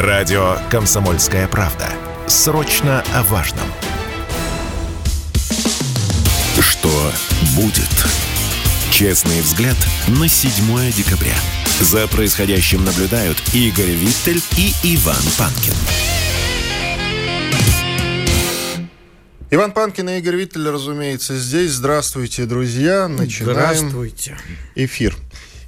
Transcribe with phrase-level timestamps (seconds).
[0.00, 1.86] Радио «Комсомольская правда».
[2.26, 3.66] Срочно о важном.
[6.58, 7.12] Что
[7.54, 8.06] будет?
[8.90, 9.76] Честный взгляд
[10.08, 11.34] на 7 декабря.
[11.80, 15.74] За происходящим наблюдают Игорь Виттель и Иван Панкин.
[19.50, 21.72] Иван Панкин и Игорь Виттель, разумеется, здесь.
[21.72, 23.06] Здравствуйте, друзья.
[23.06, 24.38] Начинаем Здравствуйте.
[24.76, 25.14] эфир.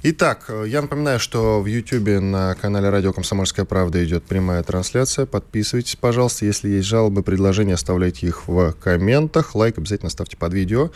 [0.05, 5.25] Итак, я напоминаю, что в YouTube на канале Радио Комсомольская правда идет прямая трансляция.
[5.25, 6.45] Подписывайтесь, пожалуйста.
[6.45, 9.55] Если есть жалобы, предложения, оставляйте их в комментах.
[9.55, 10.91] Лайк обязательно ставьте под видео.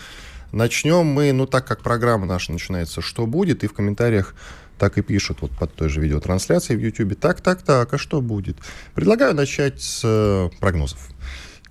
[0.52, 4.36] Начнем мы, ну так как программа наша начинается «Что будет?» и в комментариях
[4.78, 7.18] так и пишут вот под той же видеотрансляцией в YouTube.
[7.18, 8.58] Так, так, так, а что будет?
[8.94, 11.00] Предлагаю начать с э, прогнозов.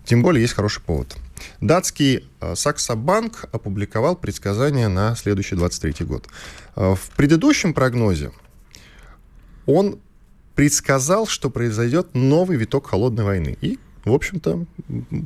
[0.07, 1.17] Тем более есть хороший повод.
[1.61, 6.29] Датский э, Саксобанк опубликовал предсказания на следующий 23 год.
[6.77, 8.31] Э, в предыдущем прогнозе
[9.67, 9.99] он
[10.55, 13.59] предсказал, что произойдет новый виток холодной войны.
[13.61, 14.65] И в общем-то,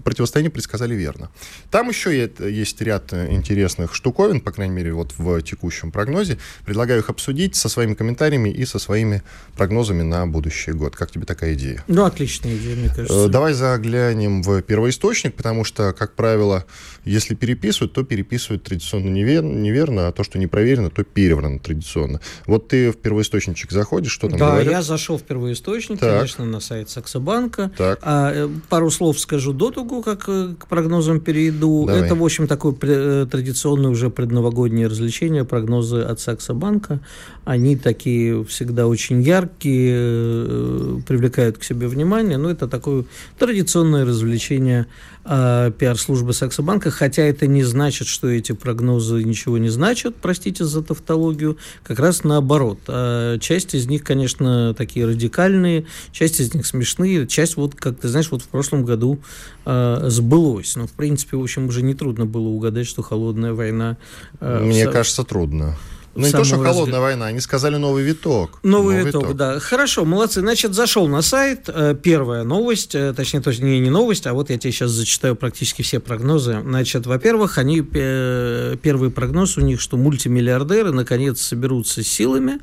[0.05, 1.31] противостояние предсказали верно.
[1.71, 6.39] Там еще есть ряд интересных штуковин, по крайней мере, вот в текущем прогнозе.
[6.65, 9.23] Предлагаю их обсудить со своими комментариями и со своими
[9.55, 10.97] прогнозами на будущий год.
[10.97, 11.85] Как тебе такая идея?
[11.89, 13.27] Ну, отличная идея, мне кажется.
[13.27, 16.65] Э, давай заглянем в первоисточник, потому что, как правило,
[17.05, 22.21] если переписывают, то переписывают традиционно неверно, неверно а то, что не проверено, то переврано традиционно.
[22.47, 24.73] Вот ты в первоисточничек заходишь, что там Да, говорят?
[24.73, 26.17] я зашел в первоисточник, Так.
[26.17, 27.71] конечно, на сайт Саксобанка.
[27.77, 27.99] Так.
[28.03, 31.87] А, э, пару слов скажу до того, как э, к прогнозам перейду.
[31.87, 32.03] Давай.
[32.03, 37.01] Это, в общем, такое э, традиционное уже предновогоднее развлечение, прогнозы от Саксобанка.
[37.45, 42.39] Они такие всегда очень яркие, привлекают к себе внимание.
[42.39, 43.05] Но это такое
[43.39, 44.87] традиционное развлечение
[45.25, 50.83] э, пиар-службы Саксобанка, хотя это не значит, что эти прогнозы ничего не значат, простите за
[50.83, 52.79] тавтологию, как раз наоборот.
[52.89, 58.09] А часть из них, конечно, такие радикальные, часть из них смешные, часть, вот, как ты
[58.09, 59.19] знаешь, вот в прошлом году
[59.65, 60.77] э, сбылось.
[60.77, 63.97] Но, в принципе, в общем, уже нетрудно было угадать, что холодная война...
[64.41, 65.77] э, Мне в- кажется, трудно.
[66.15, 68.59] Ну, не то, что самом холодная разгар- война, они сказали новый виток.
[68.63, 69.61] Новый виток, да.
[69.61, 70.41] Хорошо, молодцы.
[70.41, 71.69] Значит, зашел на сайт.
[71.69, 75.37] э, Первая новость, э, точнее, то есть не, новость, а вот я тебе сейчас зачитаю
[75.37, 76.61] практически все прогнозы.
[76.63, 82.59] Значит, во-первых, они э, первый прогноз у них, что мультимиллиардеры наконец соберутся силами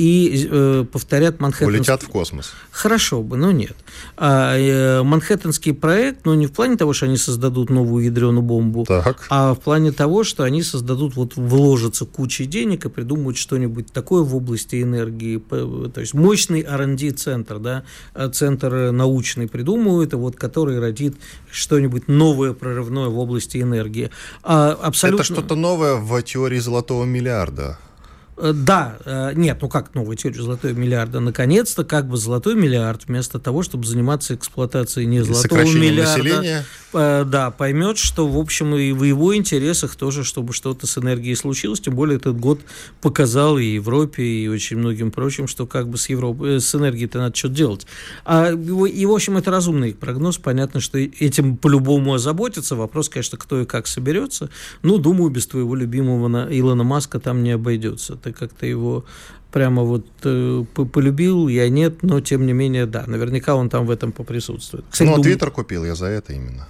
[0.00, 1.66] и э, повторят Манхэттен.
[1.66, 2.54] Улетят в космос.
[2.70, 3.76] Хорошо бы, но нет.
[4.16, 8.86] А, э, Манхэттенский проект, ну не в плане того, что они создадут новую ядреную бомбу,
[8.88, 9.26] Так.
[9.28, 14.22] а в плане того, что они создадут, вот вложатся кучей денег и придумают что-нибудь такое
[14.22, 17.84] в области энергии, то есть мощный R&D-центр, да,
[18.14, 21.14] э, центр научный придумывают, и вот который родит
[21.50, 24.08] что-нибудь новое, прорывное в области энергии.
[24.42, 25.24] А, абсолютно...
[25.24, 27.78] Это что-то новое в теории золотого миллиарда.
[28.40, 31.20] Э, Да, э, нет, ну как новая теория золотой миллиарда?
[31.20, 36.64] Наконец-то как бы золотой миллиард вместо того, чтобы заниматься эксплуатацией не золотого миллиарда, населения.
[36.92, 41.34] э, да, поймет, что в общем и в его интересах тоже, чтобы что-то с энергией
[41.34, 41.80] случилось.
[41.80, 42.60] Тем более этот год
[43.00, 47.18] показал и Европе, и очень многим прочим, что как бы с Европой, э, с энергией-то
[47.18, 47.86] надо что-то делать.
[48.24, 50.38] А, и в общем это разумный прогноз.
[50.38, 52.76] Понятно, что этим по-любому озаботиться.
[52.76, 54.48] Вопрос, конечно, кто и как соберется.
[54.82, 58.16] Ну, думаю, без твоего любимого на- Илона Маска там не обойдется.
[58.30, 59.04] Ты как-то его
[59.52, 63.86] прямо вот э, по- полюбил, я нет, но тем не менее, да, наверняка он там
[63.86, 64.84] в этом поприсутствует.
[64.90, 66.68] Кстати, ну, а думаю- Твиттер купил я за это именно.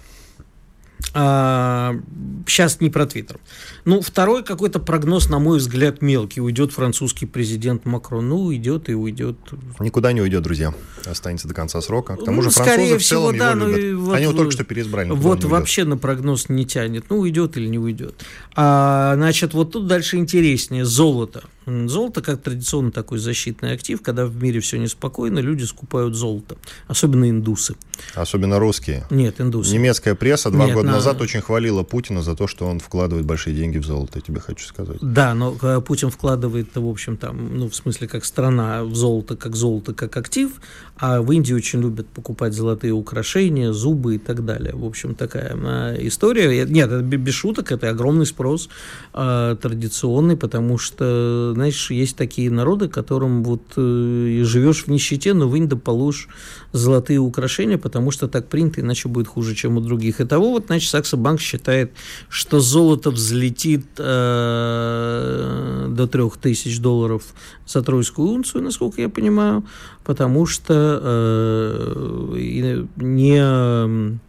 [1.12, 3.38] Сейчас не про Твиттер.
[3.84, 6.40] Ну, второй какой-то прогноз, на мой взгляд, мелкий.
[6.40, 8.28] Уйдет французский президент Макрон.
[8.28, 9.36] Ну, уйдет и уйдет.
[9.80, 10.74] Никуда не уйдет, друзья.
[11.06, 12.16] Останется до конца срока.
[12.16, 13.98] К тому же Ну, скорее французы в всего, целом да, его ну любят.
[14.00, 15.10] вот Они его только что переизбрали.
[15.10, 17.06] вот вообще на прогноз не тянет.
[17.10, 18.14] Ну, уйдет или не уйдет.
[18.54, 20.84] А, значит, вот тут дальше интереснее.
[20.84, 21.44] Золото.
[21.88, 24.00] Золото как традиционно такой защитный актив.
[24.02, 26.56] Когда в мире все неспокойно, люди скупают золото.
[26.88, 27.74] Особенно индусы.
[28.14, 29.04] Особенно русские.
[29.10, 29.72] Нет, индусы.
[29.74, 33.26] Немецкая пресса два Нет, года на- назад очень хвалила Путина за то, что он вкладывает
[33.26, 34.98] большие деньги в золото, я тебе хочу сказать.
[35.02, 39.36] Да, но э, Путин вкладывает, в общем, там, ну, в смысле, как страна в золото,
[39.36, 40.50] как золото, как актив,
[40.96, 44.74] а в Индии очень любят покупать золотые украшения, зубы и так далее.
[44.74, 46.64] В общем, такая э, история.
[46.64, 48.68] Нет, это бе- без шуток, это огромный спрос
[49.12, 55.46] э, традиционный, потому что, знаешь, есть такие народы, которым вот э, живешь в нищете, но
[55.46, 56.28] вынь да положь
[56.72, 60.22] золотые украшения, потому что так принято, иначе будет хуже, чем у других.
[60.22, 61.92] Итого, вот, значит, Саксо Банк считает,
[62.30, 67.24] что золото взлетит э, до 3000 долларов
[67.66, 69.62] за тройскую унцию, насколько я понимаю,
[70.04, 74.20] потому что э, и не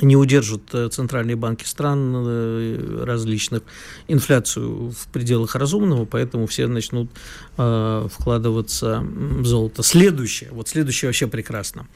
[0.00, 3.62] не удержат э, центральные банки стран э, различных
[4.08, 7.10] инфляцию в пределах разумного, поэтому все начнут
[7.58, 9.82] э, вкладываться в золото.
[9.82, 11.86] Следующее, вот следующее вообще прекрасно.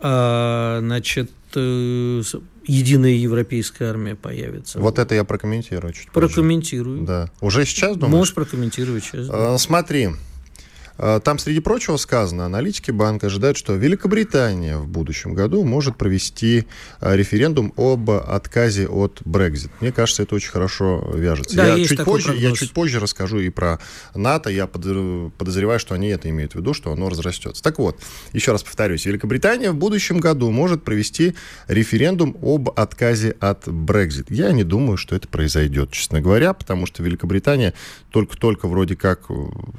[0.00, 2.22] А, значит, э,
[2.66, 4.78] единая европейская армия появится.
[4.78, 7.00] Вот это я прокомментирую чуть Прокомментирую.
[7.00, 7.06] позже.
[7.06, 7.30] Да.
[7.40, 8.12] Уже сейчас думаешь?
[8.14, 9.28] Можешь прокомментировать сейчас.
[9.28, 9.54] Да.
[9.54, 10.10] А, смотри,
[10.96, 16.66] там, среди прочего, сказано, аналитики банка ожидают, что Великобритания в будущем году может провести
[17.00, 19.70] а, референдум об отказе от Brexit.
[19.80, 21.56] Мне кажется, это очень хорошо вяжется.
[21.56, 23.80] Да, я, чуть позже, я чуть позже расскажу и про
[24.14, 24.50] НАТО.
[24.50, 27.62] Я подозреваю, что они это имеют в виду, что оно разрастется.
[27.62, 28.00] Так вот,
[28.32, 31.34] еще раз повторюсь, Великобритания в будущем году может провести
[31.66, 34.26] референдум об отказе от Brexit.
[34.28, 37.74] Я не думаю, что это произойдет, честно говоря, потому что Великобритания
[38.10, 39.22] только-только вроде как,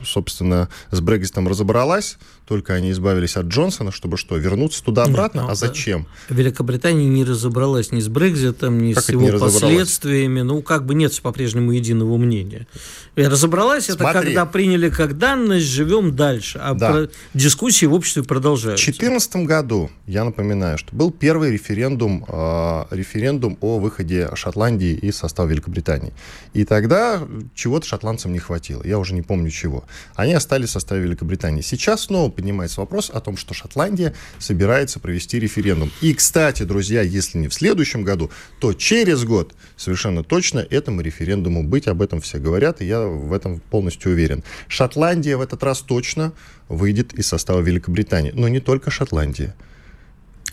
[0.03, 5.43] собственно, с Брекситом разобралась, только они избавились от Джонсона, чтобы что, вернуться туда-обратно?
[5.43, 6.07] Ну, а зачем?
[6.29, 10.41] Великобритания не разобралась ни с Брекзитом, ни как с его последствиями.
[10.41, 12.67] Ну, как бы нет по-прежнему единого мнения.
[13.15, 14.05] И разобралась Смотри.
[14.05, 16.59] это, когда приняли как данность, живем дальше.
[16.61, 16.91] А да.
[16.91, 18.83] про дискуссии в обществе продолжаются.
[18.83, 25.15] В 2014 году, я напоминаю, что был первый референдум, э, референдум о выходе Шотландии из
[25.15, 26.13] состава Великобритании.
[26.53, 27.21] И тогда
[27.55, 28.83] чего-то шотландцам не хватило.
[28.83, 29.85] Я уже не помню чего.
[30.15, 31.61] Они остались в составе Великобритании.
[31.61, 35.91] Сейчас снова поднимается вопрос о том, что Шотландия собирается провести референдум.
[36.01, 38.29] И, кстати, друзья, если не в следующем году,
[38.59, 41.87] то через год совершенно точно этому референдуму быть.
[41.87, 44.43] Об этом все говорят, и я в этом полностью уверен.
[44.67, 46.33] Шотландия в этот раз точно
[46.69, 48.31] выйдет из состава Великобритании.
[48.35, 49.55] Но не только Шотландия.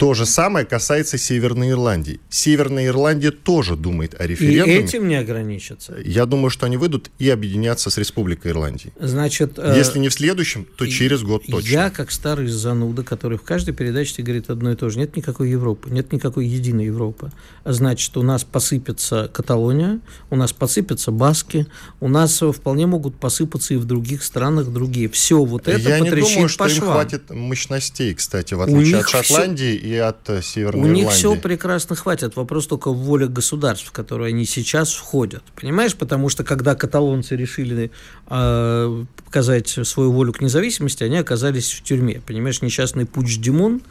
[0.03, 2.19] То же самое касается Северной Ирландии.
[2.29, 4.81] Северная Ирландия тоже думает о референдуме.
[4.81, 5.95] И этим не ограничится.
[6.05, 8.93] Я думаю, что они выйдут и объединятся с Республикой Ирландии.
[8.99, 11.69] Значит, э, если не в следующем, то через год точно.
[11.69, 14.99] Я, как старый зануда, который в каждой передаче говорит одно и то же.
[14.99, 17.31] Нет никакой Европы, нет никакой единой Европы.
[17.65, 20.01] Значит, у нас посыпется Каталония,
[20.31, 21.69] у нас посыпятся Баски,
[22.01, 25.09] у нас вполне могут посыпаться и в других странах другие.
[25.09, 29.77] Все вот это Я не думаю, что им хватит мощностей, кстати, в отличие от Шотландии
[29.77, 31.03] все и от э, Северной У Ирландии.
[31.03, 32.37] них все прекрасно хватит.
[32.37, 35.43] Вопрос только в воле государств, в которые они сейчас входят.
[35.61, 35.95] Понимаешь?
[35.95, 37.91] Потому что когда каталонцы решили
[38.29, 42.21] э, показать свою волю к независимости, они оказались в тюрьме.
[42.27, 43.83] Понимаешь, несчастный Пуч Димон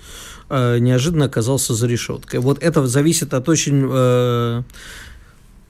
[0.50, 2.40] э, неожиданно оказался за решеткой.
[2.40, 3.88] Вот это зависит от очень...
[3.92, 4.64] Э,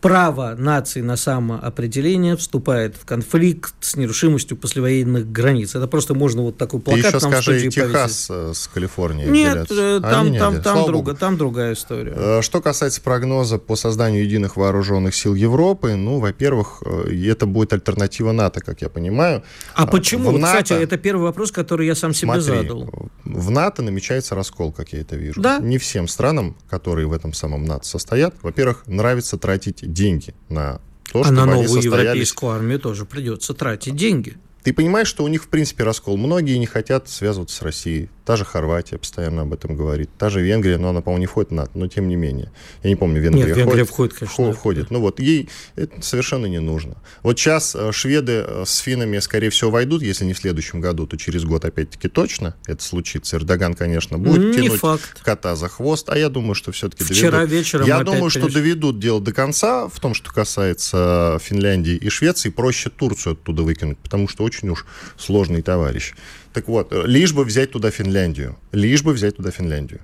[0.01, 5.75] право нации на самоопределение вступает в конфликт с нерушимостью послевоенных границ.
[5.75, 8.57] Это просто можно вот такой плакат Ты еще нам скажи, Техас повесить.
[8.57, 12.13] с Калифорнией Нет, э, там, там, там, друга, там другая история.
[12.15, 17.71] Э, что касается прогноза по созданию единых вооруженных сил Европы, ну, во-первых, э, это будет
[17.74, 19.44] альтернатива НАТО, как я понимаю.
[19.75, 20.31] А почему?
[20.31, 20.63] В НАТО...
[20.63, 22.89] Кстати, это первый вопрос, который я сам себе Смотри, задал.
[23.24, 25.39] В НАТО намечается раскол, как я это вижу.
[25.39, 25.59] Да?
[25.59, 30.80] Не всем странам, которые в этом самом НАТО состоят, во-первых, нравится тратить деньги на
[31.12, 32.04] то, а чтобы на новую они состоялись...
[32.06, 34.38] европейскую армию тоже придется тратить деньги.
[34.63, 36.18] Ты понимаешь, что у них, в принципе, раскол.
[36.18, 38.10] Многие не хотят связываться с Россией.
[38.25, 40.10] Та же Хорватия постоянно об этом говорит.
[40.18, 42.52] Та же Венгрия, но она, по-моему, не входит в НАТО, но тем не менее.
[42.84, 44.54] Я не помню, Венгрия, Нет, Венгрия входит, входит конечно.
[44.54, 44.92] Входит.
[44.92, 46.98] Ну вот, ей это совершенно не нужно.
[47.24, 51.07] Вот сейчас э, шведы э, с финнами, скорее всего, войдут, если не в следующем году,
[51.07, 53.38] то через год опять-таки точно это случится.
[53.38, 55.22] Эрдоган, конечно, будет не тянуть факт.
[55.24, 57.52] кота за хвост, а я думаю, что все-таки Вчера доведут.
[57.52, 58.54] вечером Я думаю, что переш...
[58.54, 62.50] доведут дело до конца в том, что касается Финляндии и Швеции.
[62.50, 64.86] Проще Турцию оттуда выкинуть, потому что очень уж
[65.18, 66.13] сложный товарищ.
[66.53, 68.57] Так вот, лишь бы взять туда Финляндию.
[68.74, 70.01] Лишь бы взять туда Финляндию.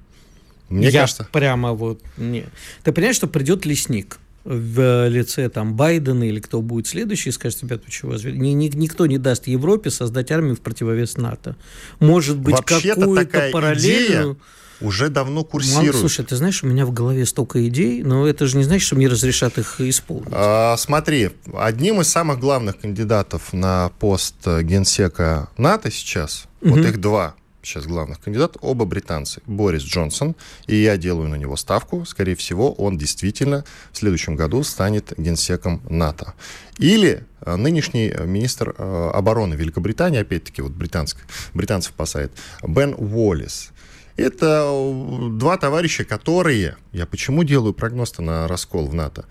[0.70, 1.28] Мне Я кажется...
[1.32, 2.02] прямо вот...
[2.18, 2.46] Не.
[2.84, 7.64] Ты понимаешь, что придет лесник в лице там Байдена или кто будет следующий, и скажет,
[7.64, 11.58] ребята, вы чего, ни, ни, никто не даст Европе создать армию в противовес НАТО.
[12.00, 14.34] Может быть, какую-то параллельную...
[14.34, 14.36] Идея
[14.82, 15.94] уже давно курсируют.
[15.94, 18.86] Мало, слушай, ты знаешь, у меня в голове столько идей, но это же не значит,
[18.86, 20.30] что мне разрешат их исполнить.
[20.32, 26.76] А, смотри, одним из самых главных кандидатов на пост генсека НАТО сейчас, угу.
[26.76, 27.36] вот их два
[27.68, 29.42] сейчас главных кандидатов, оба британцы.
[29.46, 30.36] Борис Джонсон,
[30.68, 35.82] и я делаю на него ставку, скорее всего, он действительно в следующем году станет генсеком
[35.90, 36.34] НАТО.
[36.78, 41.18] Или а, нынешний министр а, обороны Великобритании, опять-таки, вот британск,
[41.54, 42.32] британцев спасает,
[42.66, 43.72] Бен Уоллес.
[44.18, 46.76] Это два товарища, которые...
[46.92, 49.26] Я почему делаю прогноз на раскол в НАТО?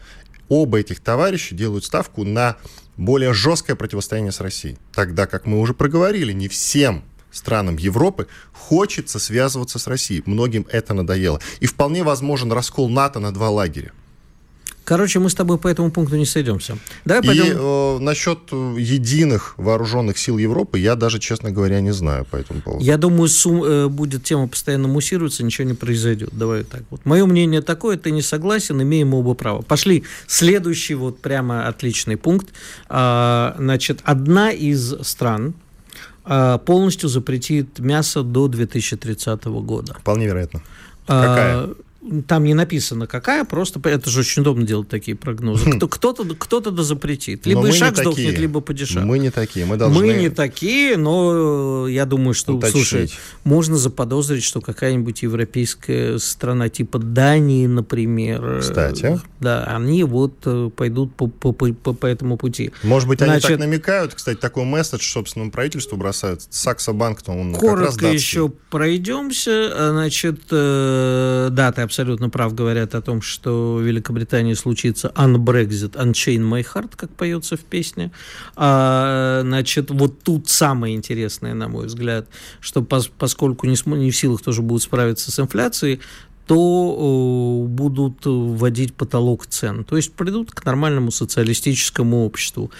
[0.48, 2.56] Оба этих товарища делают ставку на
[2.96, 4.78] более жесткое противостояние с Россией.
[4.94, 7.02] Тогда, как мы уже проговорили, не всем
[7.32, 10.22] странам Европы хочется связываться с Россией.
[10.24, 11.40] Многим это надоело.
[11.58, 13.92] И вполне возможен раскол НАТО на два лагеря.
[14.86, 16.78] Короче, мы с тобой по этому пункту не сойдемся.
[17.04, 17.44] Давай пойдем...
[17.44, 22.60] И э, насчет единых вооруженных сил Европы я даже, честно говоря, не знаю по этому
[22.60, 22.84] поводу.
[22.84, 26.30] Я думаю, сум, э, будет тема постоянно муссироваться, ничего не произойдет.
[26.32, 27.04] Давай так вот.
[27.04, 29.62] Мое мнение такое, ты не согласен, имеем оба права.
[29.62, 30.04] Пошли.
[30.28, 32.46] Следующий вот прямо отличный пункт.
[32.88, 35.54] А, значит, одна из стран,
[36.24, 39.94] а, полностью запретит мясо до 2030 года.
[39.94, 40.62] Вполне вероятно.
[41.08, 41.85] А, Какая?
[42.26, 45.70] Там не написано какая, просто это же очень удобно делать такие прогнозы.
[45.76, 47.46] Кто, кто-то, кто-то да запретит.
[47.46, 49.00] Либо шаг сдохнет, либо падеша.
[49.00, 49.98] Мы не такие, мы должны...
[49.98, 52.86] Мы не такие, но я думаю, что, уточнить.
[52.86, 53.10] слушай,
[53.44, 58.60] можно заподозрить, что какая-нибудь европейская страна типа Дании, например...
[58.60, 59.20] Кстати.
[59.40, 62.72] Да, они вот э, пойдут по, по, по, по этому пути.
[62.82, 66.42] Может быть, Значит, они так намекают, кстати, такой месседж собственному правительству бросают.
[66.50, 69.90] Сакса Банк, то он Коротко как раз еще пройдемся.
[69.90, 75.92] Значит, э, да, ты абсолютно абсолютно прав, говорят о том, что в Великобритании случится unbrexit,
[75.92, 78.10] unchain my heart, как поется в песне.
[78.54, 82.28] А, значит, вот тут самое интересное, на мой взгляд,
[82.60, 86.00] что пос, поскольку не, не в силах тоже будут справиться с инфляцией,
[86.46, 89.84] то э, будут вводить потолок цен.
[89.84, 92.70] То есть придут к нормальному социалистическому обществу.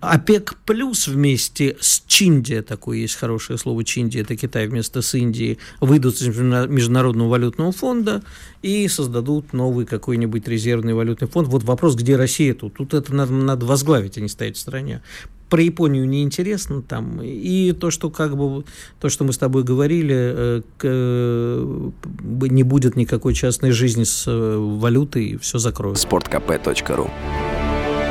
[0.00, 5.58] ОПЕК плюс вместе с Чиндия, такое есть хорошее слово Чиндия, это Китай вместо с Индией,
[5.80, 8.22] выйдут из Международного валютного фонда
[8.60, 11.48] и создадут новый какой-нибудь резервный валютный фонд.
[11.48, 12.74] Вот вопрос, где Россия тут?
[12.74, 15.00] Тут это надо, надо возглавить, а не стоять в стране
[15.48, 17.20] про Японию неинтересно там.
[17.22, 18.64] И то, что как бы,
[19.00, 21.90] то, что мы с тобой говорили, э, э,
[22.22, 25.98] не будет никакой частной жизни с э, валютой, все закроют.
[25.98, 27.10] Спорткп.ру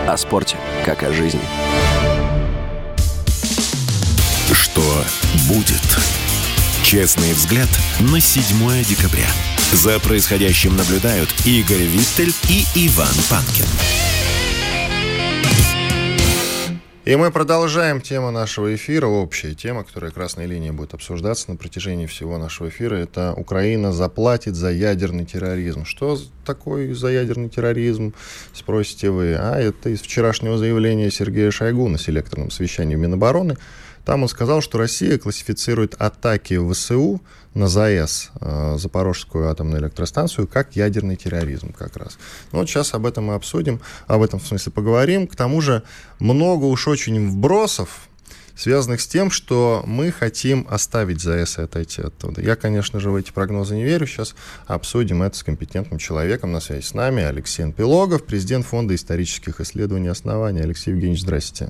[0.08, 1.42] О спорте, как о жизни.
[4.52, 4.82] Что
[5.48, 5.82] будет?
[6.84, 7.70] Честный взгляд
[8.12, 9.28] на 7 декабря.
[9.72, 14.03] За происходящим наблюдают Игорь Виттель и Иван Панкин.
[17.06, 22.06] И мы продолжаем тему нашего эфира, общая тема, которая красной линией будет обсуждаться на протяжении
[22.06, 22.96] всего нашего эфира.
[22.96, 25.84] Это Украина заплатит за ядерный терроризм.
[25.84, 28.14] Что такое за ядерный терроризм,
[28.54, 29.36] спросите вы.
[29.38, 33.58] А это из вчерашнего заявления Сергея Шойгу на селекторном совещании Минобороны.
[34.06, 37.22] Там он сказал, что Россия классифицирует атаки ВСУ
[37.54, 38.32] на ЗАЭС,
[38.78, 42.18] Запорожскую атомную электростанцию, как ядерный терроризм как раз.
[42.52, 45.28] Ну, вот сейчас об этом мы обсудим, об этом в смысле поговорим.
[45.28, 45.84] К тому же
[46.20, 48.10] много уж очень вбросов,
[48.56, 52.42] связанных с тем, что мы хотим оставить ЗАЭС и отойти оттуда.
[52.42, 54.06] Я, конечно же, в эти прогнозы не верю.
[54.08, 54.36] Сейчас
[54.68, 56.52] обсудим это с компетентным человеком.
[56.52, 60.62] На связи с нами Алексей Пилогов, президент Фонда исторических исследований основания.
[60.62, 61.70] Алексей Евгеньевич, здрасте.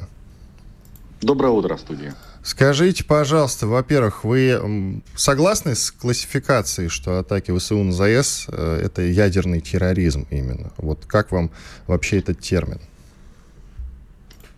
[1.21, 2.15] Доброе утро, студия.
[2.43, 9.61] Скажите, пожалуйста, во-первых, вы согласны с классификацией, что атаки ВСУ на ЗАЭС э,– это ядерный
[9.61, 10.73] терроризм именно?
[10.75, 11.51] Вот как вам
[11.87, 12.81] вообще этот термин?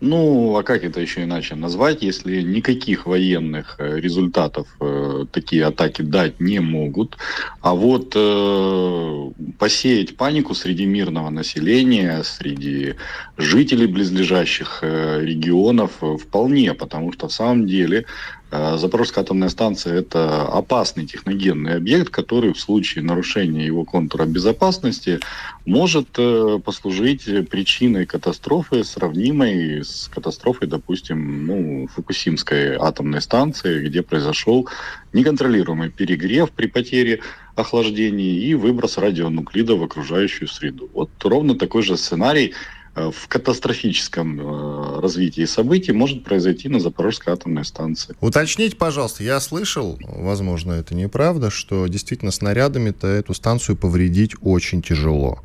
[0.00, 6.02] Ну, а как это еще иначе назвать, если никаких военных э, результатов э, такие атаки
[6.02, 7.16] дать не могут,
[7.62, 12.96] а вот э, посеять панику среди мирного населения, среди
[13.38, 18.04] жителей близлежащих э, регионов э, вполне, потому что в самом деле
[18.50, 25.18] Запорожская атомная станция– это опасный техногенный объект, который в случае нарушения его контура безопасности
[25.64, 34.68] может э, послужить причиной катастрофы, сравнимой с катастрофой, допустим, ну, Фукусимской атомной станции, где произошел
[35.12, 37.22] неконтролируемый перегрев при потере
[37.56, 40.88] охлаждения и выброс радионуклида в окружающую среду.
[40.94, 42.54] Вот ровно такой же сценарий–
[42.96, 48.16] в катастрофическом э, развитии событий может произойти на Запорожской атомной станции.
[48.20, 55.40] Уточните, пожалуйста, я слышал, возможно, это неправда, что действительно снарядами-то эту станцию повредить очень тяжело.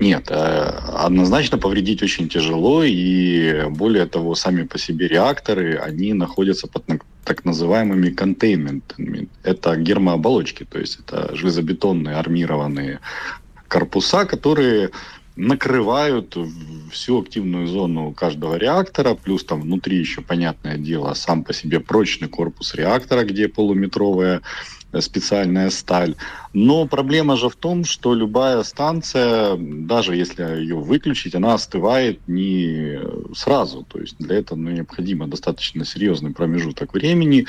[0.00, 6.66] Нет, э, однозначно повредить очень тяжело, и более того, сами по себе реакторы, они находятся
[6.66, 6.84] под
[7.24, 9.28] так называемыми контейнментами.
[9.42, 13.00] Это гермооболочки, то есть это железобетонные армированные
[13.68, 14.90] корпуса, которые
[15.38, 16.36] накрывают
[16.90, 22.28] всю активную зону каждого реактора, плюс там внутри еще, понятное дело, сам по себе прочный
[22.28, 24.42] корпус реактора, где полуметровая
[25.00, 26.14] специальная сталь.
[26.54, 32.98] Но проблема же в том, что любая станция, даже если ее выключить, она остывает не
[33.34, 33.84] сразу.
[33.88, 37.46] То есть для этого ну, необходимо достаточно серьезный промежуток времени,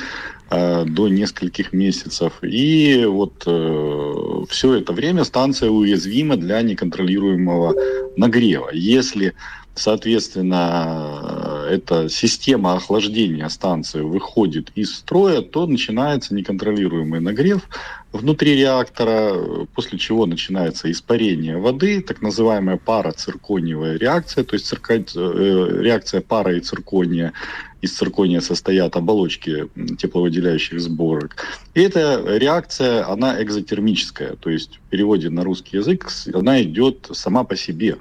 [0.49, 2.33] э, до нескольких месяцев.
[2.41, 7.75] И вот э, все это время станция уязвима для неконтролируемого
[8.17, 8.69] нагрева.
[8.73, 9.33] Если
[9.79, 11.38] Соответственно,
[11.69, 17.67] эта система охлаждения станции выходит из строя, то начинается неконтролируемый нагрев
[18.11, 24.95] внутри реактора, после чего начинается испарение воды, так называемая парациркониевая реакция, то есть цирка...
[24.95, 27.33] Э, реакция пара и циркония.
[27.81, 31.45] Из циркония состоят оболочки тепловыделяющих сборок.
[31.75, 37.43] И эта реакция, она экзотермическая, то есть в переводе на русский язык она идет сама
[37.43, 37.97] по себе.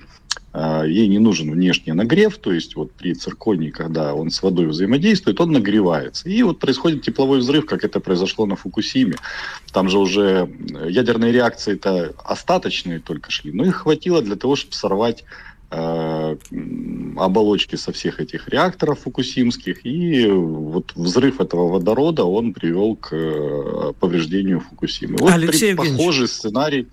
[0.61, 4.67] А, ей не нужен внешний нагрев, то есть вот при цирконии, когда он с водой
[4.67, 6.29] взаимодействует, он нагревается.
[6.29, 9.15] И вот происходит тепловой взрыв, как это произошло на Фукусиме.
[9.73, 10.51] Там же уже
[10.89, 15.23] ядерные реакции-то остаточные только шли, но их хватило для того, чтобы сорвать
[15.71, 16.37] э,
[17.17, 23.93] оболочки со всех этих реакторов фукусимских, и вот взрыв этого водорода, он привел к э,
[24.01, 25.19] повреждению Фукусимы.
[25.19, 26.89] Вот Алексей похожий сценарий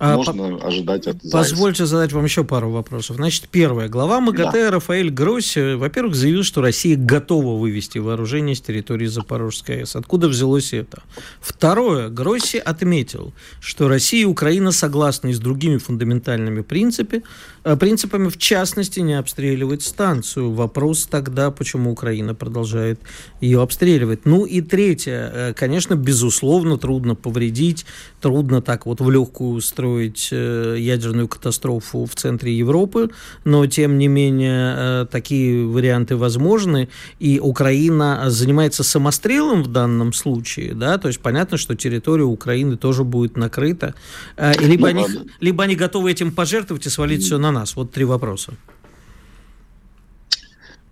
[0.00, 0.66] можно по...
[0.66, 1.36] ожидать от Зайца.
[1.36, 3.16] Позвольте задать вам еще пару вопросов.
[3.16, 3.88] Значит, первое.
[3.88, 4.70] Глава МАГАТЭ да.
[4.70, 9.96] Рафаэль Гросси, во-первых, заявил, что Россия готова вывести вооружение с территории Запорожской АЭС.
[9.96, 11.02] Откуда взялось это?
[11.40, 12.08] Второе.
[12.08, 17.22] Гросси отметил, что Россия и Украина согласны с другими фундаментальными принципами,
[17.64, 20.52] э, принципами, в частности, не обстреливать станцию.
[20.52, 23.00] Вопрос тогда, почему Украина продолжает
[23.42, 24.24] ее обстреливать.
[24.24, 25.30] Ну и третье.
[25.34, 27.84] Э, конечно, безусловно, трудно повредить,
[28.22, 33.10] трудно так вот в легкую устроить э, ядерную катастрофу в центре Европы,
[33.44, 40.74] но тем не менее э, такие варианты возможны, и Украина занимается самострелом в данном случае,
[40.74, 43.94] да, то есть понятно, что территория Украины тоже будет накрыта,
[44.36, 47.76] э, и либо, ну, они, либо они готовы этим пожертвовать и свалить все на нас.
[47.76, 48.52] Вот три вопроса.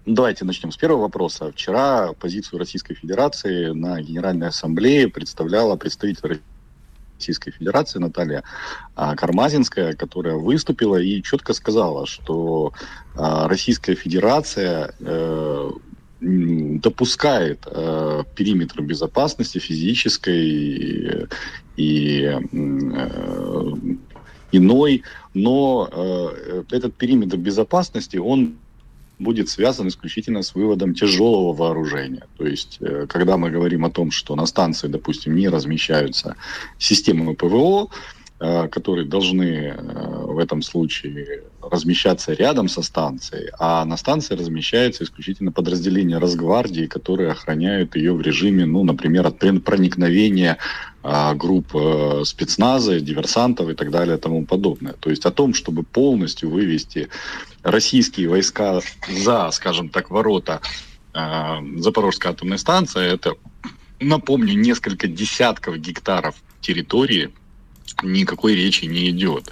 [0.09, 1.53] Давайте начнем с первого вопроса.
[1.53, 6.41] Вчера позицию Российской Федерации на Генеральной Ассамблее представляла представитель
[7.19, 8.45] Российской Федерации Наталья
[8.95, 12.73] а, Кармазинская, которая выступила и четко сказала, что
[13.17, 15.71] а, Российская Федерация э,
[16.21, 21.29] допускает э, периметр безопасности физической
[21.77, 22.41] и э,
[24.51, 25.03] иной,
[25.35, 25.89] но
[26.71, 28.57] этот периметр безопасности, он
[29.19, 32.27] будет связан исключительно с выводом тяжелого вооружения.
[32.37, 36.37] То есть, э, когда мы говорим о том, что на станции, допустим, не размещаются
[36.79, 37.89] системы ПВО,
[38.69, 39.75] которые должны э,
[40.27, 47.33] в этом случае размещаться рядом со станцией, а на станции размещается исключительно подразделение Росгвардии, которые
[47.33, 50.59] охраняют ее в режиме, ну, например, от проникновения
[51.03, 54.93] а, групп э, спецназа, диверсантов и так далее и тому подобное.
[54.93, 57.09] То есть о том, чтобы полностью вывести
[57.65, 60.61] российские войска за, скажем так, ворота
[61.13, 63.35] Запорожской атомной станции, это,
[63.99, 67.31] напомню, несколько десятков гектаров территории,
[68.03, 69.51] никакой речи не идет.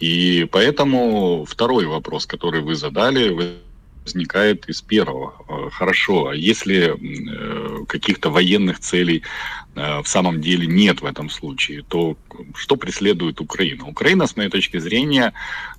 [0.00, 3.62] И поэтому второй вопрос, который вы задали,
[4.04, 5.32] возникает из первого.
[5.48, 9.22] Э, хорошо, а если э, каких-то военных целей
[9.74, 12.16] э, в самом деле нет в этом случае, то
[12.54, 13.86] что преследует Украина?
[13.86, 15.32] Украина, с моей точки зрения,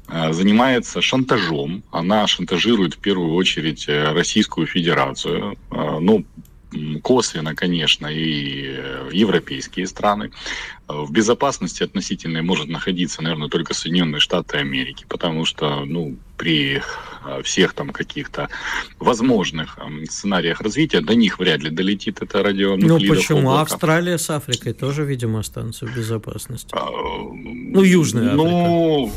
[0.07, 1.83] занимается шантажом.
[1.91, 5.57] Она шантажирует в первую очередь Российскую Федерацию.
[5.71, 6.23] Ну,
[7.01, 8.79] косвенно, конечно, и
[9.11, 10.31] европейские страны.
[10.87, 16.81] В безопасности относительной может находиться, наверное, только Соединенные Штаты Америки, потому что, ну, при
[17.23, 18.49] а, всех там каких-то
[18.99, 22.75] возможных сценариях развития до них вряд ли долетит это радио.
[22.75, 23.51] Ну почему?
[23.51, 23.61] Облака.
[23.61, 26.69] Австралия с Африкой тоже, видимо, останутся в безопасности.
[26.73, 28.43] А, ну, Южная Африка.
[28.43, 29.11] Ну,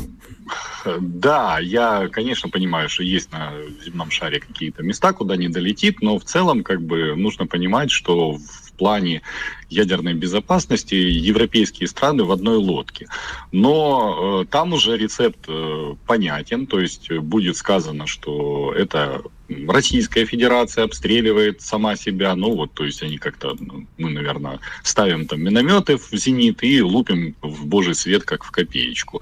[0.99, 6.17] да, я, конечно, понимаю, что есть на земном шаре какие-то места, куда не долетит, но
[6.17, 9.21] в целом, как бы, нужно понимать, что в плане
[9.69, 13.07] ядерной безопасности европейские страны в одной лодке.
[13.51, 19.21] Но э, там уже рецепт э, понятен, то есть будет сказано, что это
[19.67, 25.25] Российская Федерация обстреливает сама себя, ну вот, то есть они как-то, ну, мы, наверное, ставим
[25.25, 29.21] там минометы в зенит и лупим в божий свет, как в копеечку.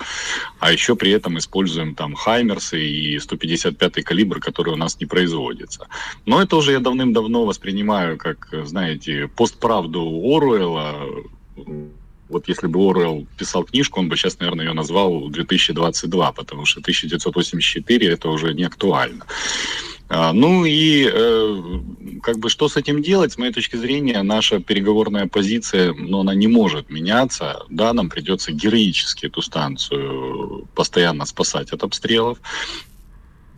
[0.60, 5.88] А еще при этом используем там Хаймерсы и 155-й калибр, который у нас не производится.
[6.26, 10.02] Но это уже я давным-давно воспринимаю как, знаете, постправду
[10.38, 11.08] Оруэлла,
[12.30, 16.80] вот если бы Оруэлл писал книжку, он бы сейчас, наверное, ее назвал 2022, потому что
[16.80, 19.26] 1984 это уже не актуально.
[20.10, 21.62] А, ну и э,
[22.24, 23.34] как бы что с этим делать?
[23.34, 27.66] С моей точки зрения, наша переговорная позиция, ну, она не может меняться.
[27.70, 32.40] Да, нам придется героически эту станцию постоянно спасать от обстрелов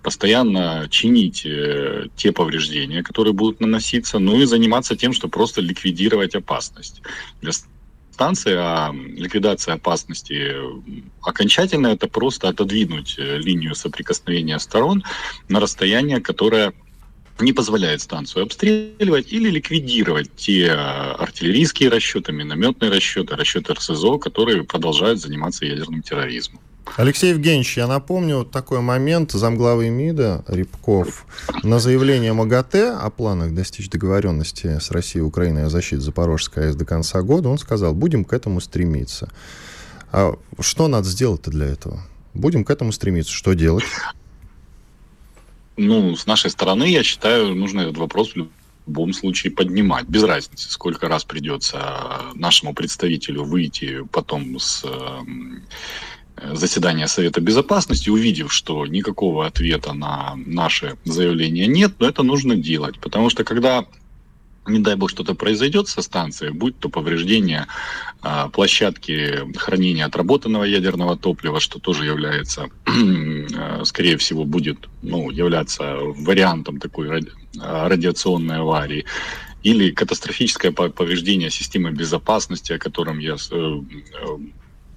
[0.01, 6.35] постоянно чинить э, те повреждения, которые будут наноситься, ну и заниматься тем, что просто ликвидировать
[6.35, 7.01] опасность.
[7.41, 7.51] Для
[8.11, 10.53] станции, а ликвидация опасности
[11.21, 15.03] окончательно это просто отодвинуть э, линию соприкосновения сторон
[15.47, 16.73] на расстояние, которое
[17.39, 24.63] не позволяет станцию обстреливать или ликвидировать те э, артиллерийские расчеты, минометные расчеты, расчеты РСЗО, которые
[24.63, 26.61] продолжают заниматься ядерным терроризмом.
[26.97, 29.31] Алексей Евгеньевич, я напомню такой момент.
[29.31, 31.25] Замглавы МИДа Рябков
[31.63, 36.75] на заявление МАГАТЭ о планах достичь договоренности с Россией и Украиной о защите Запорожской АЭС
[36.75, 39.29] до конца года, он сказал, будем к этому стремиться.
[40.11, 42.01] А что надо сделать-то для этого?
[42.33, 43.31] Будем к этому стремиться.
[43.31, 43.85] Что делать?
[45.77, 48.35] Ну, с нашей стороны, я считаю, нужно этот вопрос в
[48.85, 50.07] любом случае поднимать.
[50.07, 51.79] Без разницы, сколько раз придется
[52.33, 54.83] нашему представителю выйти потом с
[56.53, 62.99] заседания Совета Безопасности, увидев, что никакого ответа на наши заявления нет, но это нужно делать.
[62.99, 63.85] Потому что когда
[64.67, 67.67] не дай бог что-то произойдет со станцией, будь то повреждение
[68.21, 75.95] а, площадки хранения отработанного ядерного топлива, что тоже является, а, скорее всего, будет ну, являться
[75.97, 79.05] вариантом такой ради, а, радиационной аварии,
[79.63, 83.81] или катастрофическое повреждение системы безопасности, о котором я э,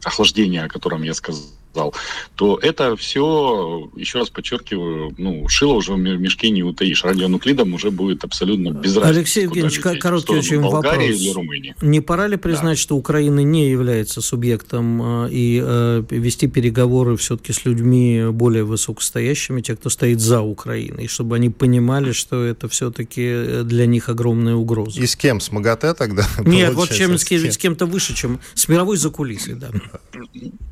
[0.04, 5.98] охлаждения, о котором я сказал, то это все, еще раз подчеркиваю, ну, шило уже в
[5.98, 7.04] мешке не утаишь.
[7.04, 9.18] Радионуклидом уже будет абсолютно без разницы.
[9.18, 11.20] Алексей Евгеньевич, лететь, короткий очень Болгарии вопрос.
[11.20, 11.74] Или Румынии.
[11.82, 12.82] Не пора ли признать, да.
[12.82, 19.60] что Украина не является субъектом э, и э, вести переговоры все-таки с людьми более высокостоящими,
[19.60, 25.00] те, кто стоит за Украиной, чтобы они понимали, что это все-таки для них огромная угроза?
[25.00, 25.40] И с кем?
[25.40, 26.26] С МАГАТЭ тогда?
[26.40, 27.50] Нет, вот чем, с, кем?
[27.50, 29.70] с кем-то выше, чем с мировой закулисой, да.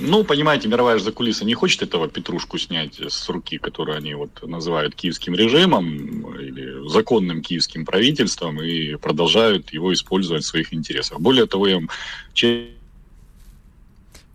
[0.00, 4.46] Ну, понимаете, мировая же закулиса не хочет этого петрушку снять с руки, которую они вот
[4.46, 11.20] называют киевским режимом или законным киевским правительством и продолжают его использовать в своих интересах.
[11.20, 11.80] Более того, я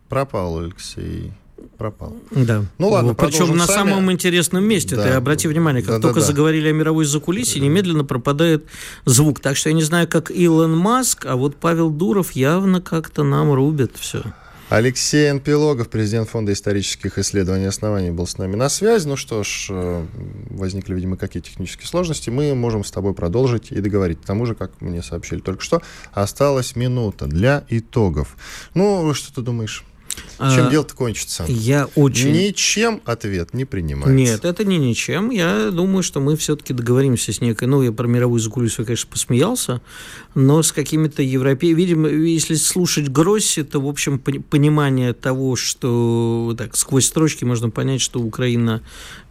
[0.09, 1.31] Пропал Алексей
[1.77, 2.15] пропал.
[2.31, 2.63] Да.
[2.77, 3.89] Ну ладно, Причем на сами.
[3.89, 4.95] самом интересном месте.
[4.95, 5.03] Да.
[5.03, 6.27] Ты обрати внимание, как да, только да, да.
[6.27, 8.65] заговорили о мировой закулисе, немедленно пропадает
[9.05, 9.39] звук.
[9.39, 13.51] Так что я не знаю, как Илон Маск, а вот Павел Дуров явно как-то нам
[13.53, 14.21] рубит все.
[14.71, 19.05] Алексей Анпилогов, президент Фонда исторических исследований и оснований, был с нами на связи.
[19.05, 20.05] Ну что ж, э,
[20.49, 22.29] возникли, видимо, какие технические сложности.
[22.29, 24.21] Мы можем с тобой продолжить и договорить.
[24.21, 25.81] К тому же, как мне сообщили только что,
[26.13, 28.37] осталась минута для итогов.
[28.73, 29.83] Ну, что ты думаешь?
[30.41, 31.45] Чем а, дело-то кончится?
[31.47, 32.31] Я очень...
[32.31, 34.13] Ничем ответ не принимается.
[34.15, 35.29] Нет, это не ничем.
[35.29, 37.67] Я думаю, что мы все-таки договоримся с некой...
[37.67, 39.81] Ну, я про мировую закулису, конечно, посмеялся,
[40.33, 41.77] но с какими-то европейскими...
[41.77, 48.01] Видимо, если слушать Гросси, то, в общем, понимание того, что так, сквозь строчки можно понять,
[48.01, 48.81] что Украина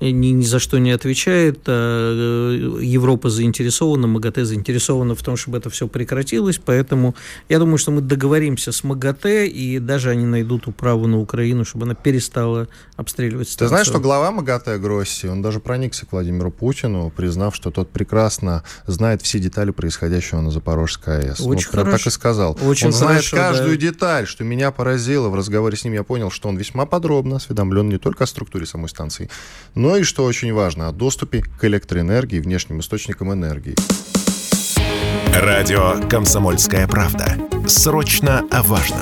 [0.00, 5.58] ни, ни за что не отвечает, а э, Европа заинтересована, МАГАТЭ заинтересована в том, чтобы
[5.58, 7.14] это все прекратилось, поэтому
[7.48, 11.84] я думаю, что мы договоримся с МАГАТЭ, и даже они найдут управу на Украину, чтобы
[11.84, 13.66] она перестала обстреливать станцию.
[13.66, 17.90] Ты знаешь, что глава МАГАТЭ Гросси, он даже проникся к Владимиру Путину, признав, что тот
[17.90, 21.40] прекрасно знает все детали происходящего на Запорожской АЭС.
[21.40, 22.58] Очень вот, прям так и сказал.
[22.62, 23.82] Очень он знает хорошо, каждую да.
[23.82, 25.28] деталь, что меня поразило.
[25.28, 28.66] В разговоре с ним я понял, что он весьма подробно осведомлен не только о структуре
[28.66, 29.30] самой станции,
[29.74, 33.76] но и, что очень важно, о доступе к электроэнергии, внешним источникам энергии.
[35.34, 37.36] Радио «Комсомольская правда».
[37.66, 39.00] Срочно о важном.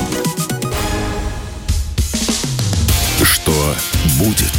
[4.18, 4.52] Будет?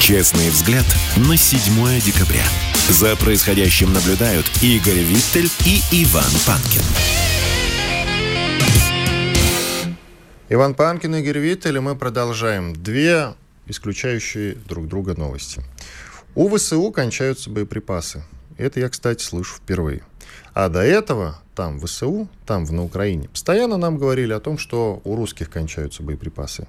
[0.00, 0.84] Честный взгляд
[1.16, 2.44] на 7 декабря.
[2.88, 6.82] За происходящим наблюдают Игорь Виттель и Иван Панкин.
[10.50, 12.74] Иван Панкин Игорь Виттель, и мы продолжаем.
[12.74, 13.34] Две
[13.66, 15.62] исключающие друг друга новости.
[16.34, 18.24] У ВСУ кончаются боеприпасы.
[18.58, 20.02] Это я, кстати, слышу впервые.
[20.52, 24.58] А до этого там в ВСУ, там в, на Украине, постоянно нам говорили о том,
[24.58, 26.66] что у русских кончаются боеприпасы.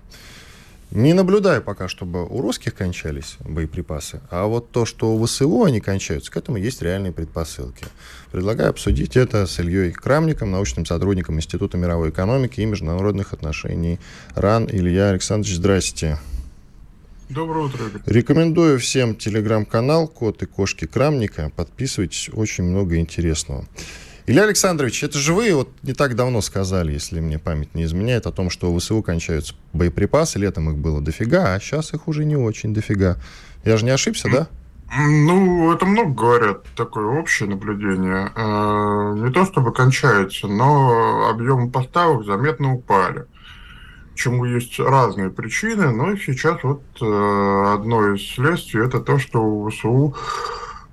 [0.91, 5.81] Не наблюдаю пока, чтобы у русских кончались боеприпасы, а вот то, что у ВСУ они
[5.81, 7.85] кончаются, к этому есть реальные предпосылки.
[8.31, 13.99] Предлагаю обсудить это с Ильей Крамником, научным сотрудником Института мировой экономики и международных отношений
[14.35, 14.69] РАН.
[14.71, 16.19] Илья Александрович, здрасте.
[17.29, 18.01] Доброе утро, Игорь.
[18.05, 21.51] Рекомендую всем телеграм-канал «Кот и кошки Крамника».
[21.55, 23.65] Подписывайтесь, очень много интересного.
[24.27, 28.25] Илья Александрович, это же вы вот не так давно сказали, если мне память не изменяет,
[28.25, 32.25] о том, что у ВСУ кончаются боеприпасы, летом их было дофига, а сейчас их уже
[32.25, 33.17] не очень дофига.
[33.63, 34.47] Я же не ошибся, да?
[34.97, 38.31] Ну, это много говорят, такое общее наблюдение.
[38.35, 43.25] Э, не то чтобы кончаются, но объемы поставок заметно упали.
[44.15, 49.69] Чему есть разные причины, но сейчас вот э, одно из следствий это то, что у
[49.69, 50.15] ВСУ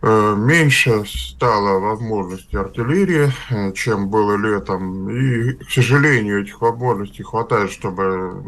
[0.03, 5.09] меньше стало возможностей артиллерии, э, чем было летом.
[5.09, 8.43] И, к сожалению, этих возможностей хватает, чтобы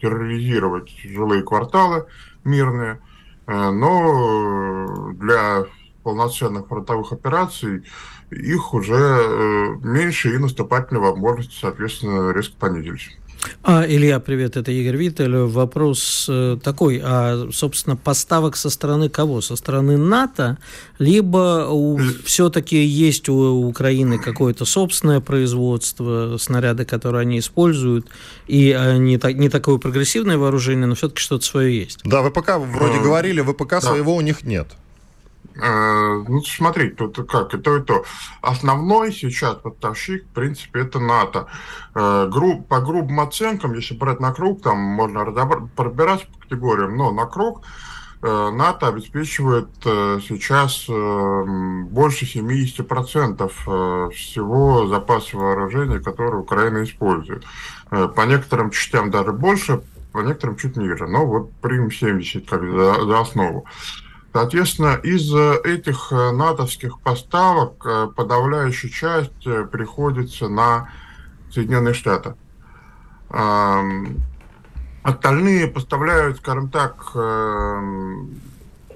[0.00, 2.06] терроризировать жилые кварталы
[2.44, 3.00] мирные.
[3.46, 5.66] Э, но для
[6.02, 7.84] полноценных фронтовых операций,
[8.30, 13.18] их уже меньше, и наступательные возможности, соответственно, резко понизились.
[13.62, 15.36] А, Илья, привет, это Игорь Виттель.
[15.36, 19.40] Вопрос э, такой, а, собственно, поставок со стороны кого?
[19.40, 20.58] Со стороны НАТО,
[20.98, 21.68] либо
[22.24, 28.06] все-таки есть у Украины какое-то собственное производство, снаряды, которые они используют,
[28.46, 32.00] и не, так, не такое прогрессивное вооружение, но все-таки что-то свое есть?
[32.04, 33.80] Да, ВПК, вроде говорили, ВПК да.
[33.80, 34.68] своего у них нет.
[35.60, 38.04] Э, ну, смотри, тут как, и то, и то.
[38.42, 41.48] Основной сейчас поставщик, в принципе, это НАТО.
[41.94, 42.30] Э,
[42.68, 45.24] по грубым оценкам, если брать на круг, там можно
[45.74, 47.64] пробираться по категориям, но на круг
[48.22, 57.44] э, НАТО обеспечивает сейчас больше 70% всего запаса вооружения, который Украина использует.
[57.90, 61.06] По некоторым частям даже больше, по некоторым чуть ниже.
[61.06, 63.66] Но вот примем 70 как за, за основу.
[64.38, 70.92] Соответственно, из этих э, натовских поставок э, подавляющая часть э, приходится на
[71.50, 72.36] Соединенные Штаты.
[75.02, 77.16] Остальные поставляют, скажем так,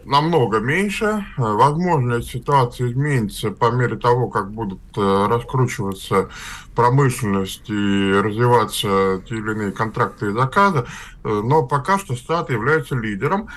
[0.05, 1.25] намного меньше.
[1.37, 6.29] Возможно, эта ситуация изменится по мере того, как будут раскручиваться
[6.75, 10.85] промышленность и развиваться те или иные контракты и заказы.
[11.23, 13.49] Но пока что Штаты являются лидером.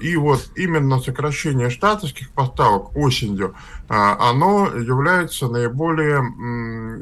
[0.00, 3.54] И вот именно сокращение штатовских поставок осенью,
[3.88, 6.22] оно является наиболее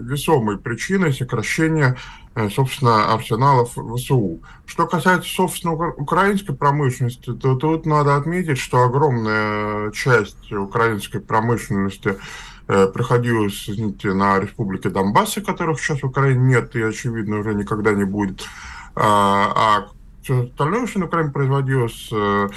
[0.03, 1.97] весомой причиной сокращения,
[2.28, 4.41] э, собственно, арсеналов ВСУ.
[4.67, 12.17] Что касается, собственно, украинской промышленности, то тут надо отметить, что огромная часть украинской промышленности
[12.69, 17.93] э, приходилось, извините, на республике Донбасса, которых сейчас в Украине нет и, очевидно, уже никогда
[17.93, 18.45] не будет.
[18.95, 19.89] А, а
[20.23, 22.49] все остальное, что на Украине производилось, э,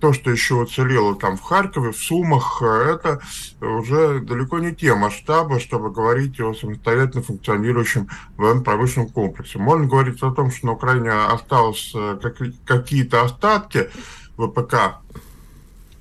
[0.00, 3.20] то, что еще уцелело там в Харькове, в Сумах, э, это
[3.60, 9.58] уже далеко не те масштабы, чтобы говорить о самостоятельно функционирующем военно-промышленном комплексе.
[9.58, 12.18] Можно говорить о том, что на Украине осталось э,
[12.64, 13.90] какие-то остатки
[14.36, 15.00] ВПК,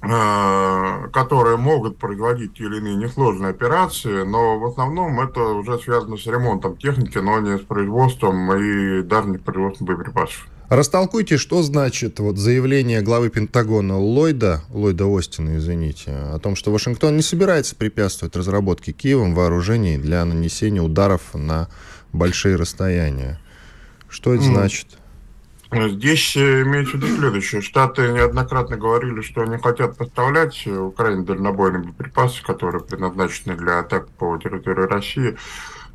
[0.02, 6.76] которые могут производить или иные несложные операции, но в основном это уже связано с ремонтом
[6.78, 10.48] техники, но не с производством и даже не с производством боеприпасов.
[10.72, 17.18] Растолкуйте, что значит вот заявление главы Пентагона Ллойда, Ллойда Остина, извините, о том, что Вашингтон
[17.18, 21.68] не собирается препятствовать разработке Киевом вооружений для нанесения ударов на
[22.14, 23.38] большие расстояния.
[24.08, 24.54] Что это mm.
[24.54, 24.88] значит?
[25.74, 27.60] Здесь э, имеется в виду следующее.
[27.60, 34.38] Штаты неоднократно говорили, что они хотят поставлять Украине дальнобойные боеприпасы, которые предназначены для атак по
[34.38, 35.36] территории России.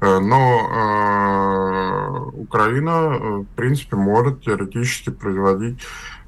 [0.00, 3.08] Э, но э, Украина,
[3.40, 5.80] в принципе, может теоретически производить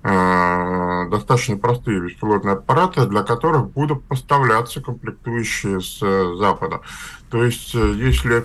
[0.03, 5.99] э, достаточно простые беспилотные аппараты, для которых будут поставляться комплектующие с
[6.39, 6.81] Запада.
[7.31, 8.45] То есть, если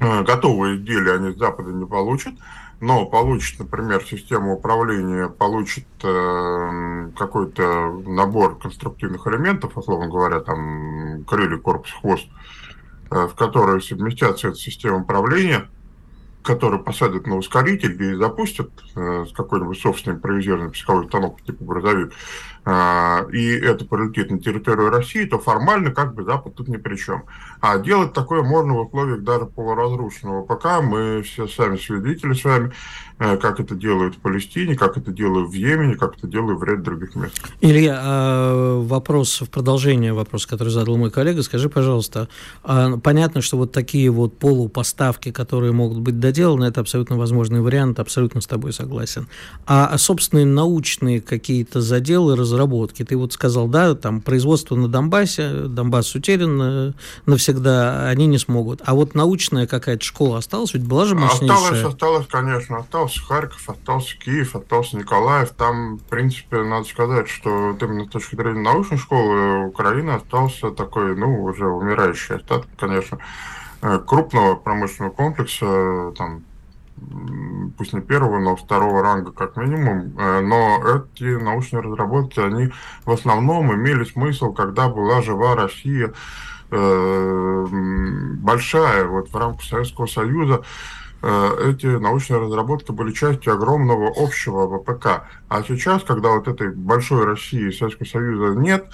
[0.00, 2.34] готовые изделия они с Запада не получат,
[2.80, 11.58] но получит, например, систему управления, получит э, какой-то набор конструктивных элементов, условно говоря, там крылья,
[11.58, 12.67] корпус, хвост, э,
[13.10, 15.68] в которые совместятся эта система управления,
[16.42, 22.12] которые посадят на ускоритель и запустят э, с какой-нибудь собственной импровизированной пусковой установкой типа грузовик,
[22.12, 26.96] э, и это полетит на территорию России, то формально как бы Запад тут ни при
[26.96, 27.24] чем.
[27.60, 30.82] А делать такое можно в условиях даже полуразрушенного ПК.
[30.82, 32.72] Мы все сами свидетели с вами,
[33.18, 36.64] э, как это делают в Палестине, как это делают в Йемене, как это делают в
[36.64, 37.40] ряде других мест.
[37.62, 41.42] Илья, а вопрос в продолжение вопроса, который задал мой коллега.
[41.42, 42.28] Скажи, пожалуйста,
[42.62, 47.98] а понятно, что вот такие вот полупоставки, которые могут быть доделаны, это абсолютно возможный вариант,
[47.98, 49.26] абсолютно с тобой согласен.
[49.66, 56.14] А собственные научные какие-то заделы, разработки, ты вот сказал, да, там производство на Донбассе, Донбасс
[56.14, 56.94] утерян
[57.26, 58.82] навсегда, навсегда они не смогут.
[58.84, 61.56] А вот научная какая-то школа осталась, ведь была же мощнейшая.
[61.56, 62.78] Осталось, осталось, конечно.
[62.78, 65.50] Остался Харьков, остался Киев, остался Николаев.
[65.50, 71.16] Там, в принципе, надо сказать, что именно с точки зрения научной школы Украины остался такой,
[71.16, 73.18] ну, уже умирающий остаток, конечно,
[73.82, 76.44] э, крупного промышленного комплекса, там,
[77.76, 82.72] пусть не первого, но второго ранга как минимум, э, но эти научные разработки, они
[83.04, 86.12] в основном имели смысл, когда была жива Россия,
[86.70, 87.66] Э,
[88.40, 89.04] большая.
[89.06, 90.62] Вот в рамках Советского Союза
[91.22, 95.24] э, эти научные разработки были частью огромного общего ВПК.
[95.48, 98.90] А сейчас, когда вот этой большой России Советского Союза нет,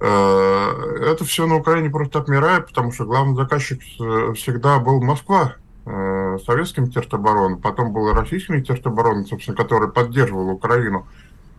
[0.00, 5.54] это все на Украине просто отмирает, потому что главный заказчик всегда был Москва,
[5.84, 11.06] советский министерство обороны, потом был российский министерство обороны, собственно, который поддерживал Украину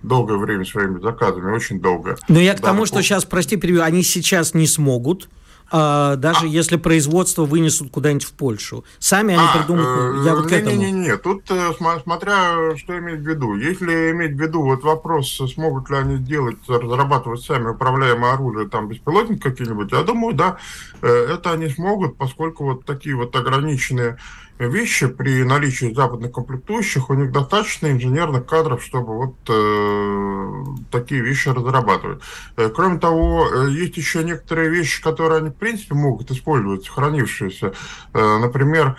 [0.01, 2.17] долгое время своими заказами, очень долго.
[2.27, 5.29] Но я к тому, что сейчас, прости, перебью, они сейчас не смогут,
[5.71, 6.47] а, даже а.
[6.47, 8.83] если производство вынесут куда-нибудь в Польшу.
[8.99, 9.87] Сами они а, придумают.
[9.87, 10.75] Э, я вот не, к этому.
[10.75, 11.71] Не, не, не, тут э,
[12.03, 13.55] смотря что иметь в виду.
[13.55, 18.87] Если иметь в виду вот вопрос, смогут ли они делать, разрабатывать сами управляемое оружие, там
[18.87, 20.57] беспилотники какие-нибудь, я думаю, да,
[21.01, 24.17] э, это они смогут, поскольку вот такие вот ограниченные
[24.57, 31.49] вещи при наличии западных комплектующих, у них достаточно инженерных кадров, чтобы вот э, такие вещи
[31.49, 32.21] разрабатывать.
[32.55, 37.73] Э, кроме того, э, есть еще некоторые вещи, которые они в принципе могут использовать, сохранившиеся.
[38.13, 38.95] Э, например,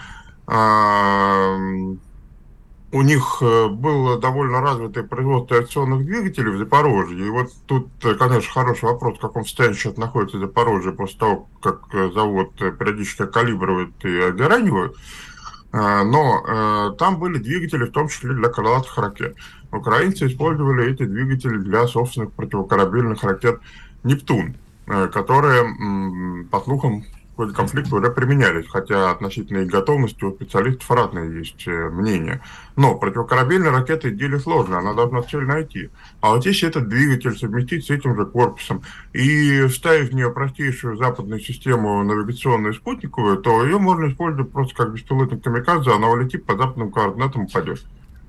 [0.46, 1.96] э,
[2.92, 7.26] у них э, было довольно развитое производство авиационных двигателей в Запорожье.
[7.26, 11.48] И вот тут, э, конечно, хороший вопрос, в каком состоянии сейчас находится Запорожье после того,
[11.62, 11.80] как
[12.12, 14.94] завод периодически калибрует и огранивает.
[15.72, 19.36] А, но э, там были двигатели, в том числе для крылатых ракет.
[19.72, 23.60] Украинцы использовали эти двигатели для собственных противокорабельных ракет
[24.04, 27.04] «Нептун», э, которые, по слухам,
[27.36, 32.40] ходе конфликта уже применялись, хотя относительно их готовности у специалистов разные есть э, мнения.
[32.76, 35.90] Но противокорабельные ракеты деле сложно, она должна цель найти.
[36.20, 40.96] А вот если этот двигатель совместить с этим же корпусом и вставить в нее простейшую
[40.96, 46.56] западную систему навигационную спутниковую, то ее можно использовать просто как беспилотник камикадзе, она улетит по
[46.56, 47.84] западным координатам и упадет.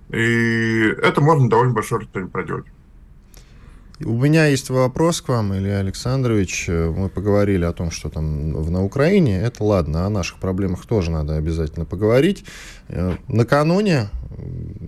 [0.09, 2.65] И это можно довольно большое расстояние проделать.
[4.05, 6.67] У меня есть вопрос к вам, Илья Александрович.
[6.67, 9.41] Мы поговорили о том, что там на Украине.
[9.41, 12.45] Это ладно, о наших проблемах тоже надо обязательно поговорить.
[12.89, 14.09] Э, накануне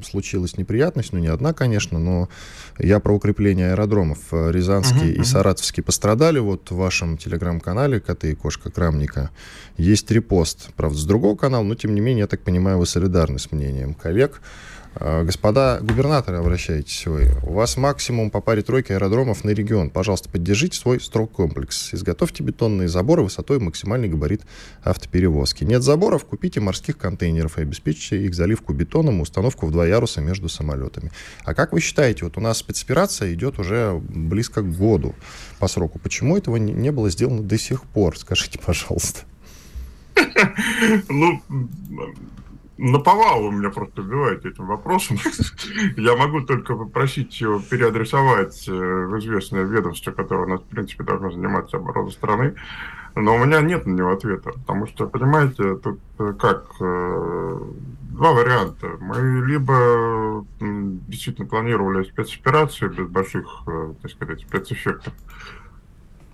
[0.08, 2.30] случилась неприятность, ну не одна, конечно, но
[2.78, 4.20] я про укрепление аэродромов.
[4.32, 6.38] Рязанский uh-huh, и Саратовский пострадали.
[6.38, 9.32] Вот в вашем телеграм-канале «Коты и кошка Крамника»
[9.76, 10.70] есть репост.
[10.76, 13.96] Правда, с другого канала, но тем не менее, я так понимаю, вы солидарны с мнением
[13.96, 14.40] коллег.
[14.96, 17.30] А, господа губернаторы, обращайтесь вы.
[17.44, 19.90] У вас максимум по паре тройки аэродромов на регион.
[19.90, 21.94] Пожалуйста, поддержите свой строк комплекс.
[21.94, 24.42] Изготовьте бетонные заборы высотой максимальный габарит
[24.84, 25.64] автоперевозки.
[25.64, 30.22] Нет заборов, купите морских контейнеров и обеспечьте их заливку бетоном и установку в два яруса
[30.22, 31.12] между самолетами.
[31.44, 35.16] А как вы считаете, вот у нас спецоперация идет уже близко к году
[35.60, 36.00] по сроку.
[36.00, 38.18] Почему этого не было сделано до сих пор?
[38.18, 39.22] Скажите, пожалуйста.
[41.10, 41.42] Ну,
[42.80, 45.18] наповал вы меня просто убиваете этим вопросом.
[45.98, 51.04] Я могу только попросить его переадресовать э, в известное ведомство, которое у нас, в принципе,
[51.04, 52.56] должно заниматься обороной страны.
[53.16, 57.60] Но у меня нет на него ответа, потому что, понимаете, тут э, как, э,
[58.12, 58.88] два варианта.
[59.02, 63.46] Мы либо действительно планировали спецоперацию без больших,
[64.02, 65.14] так сказать, спецэффектов,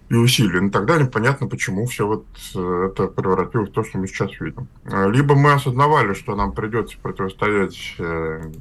[0.09, 0.59] и усилий.
[0.59, 4.67] Но тогда непонятно, почему все вот э, это превратилось в то, что мы сейчас видим.
[4.85, 8.51] Э, либо мы осознавали, что нам придется противостоять э,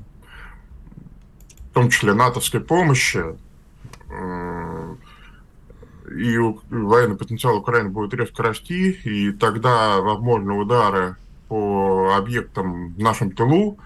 [1.70, 3.24] в том числе натовской помощи,
[6.08, 6.38] и
[6.70, 11.16] военный потенциал Украины будет резко расти, и тогда возможны удары
[11.48, 13.76] по объектам в нашем тылу,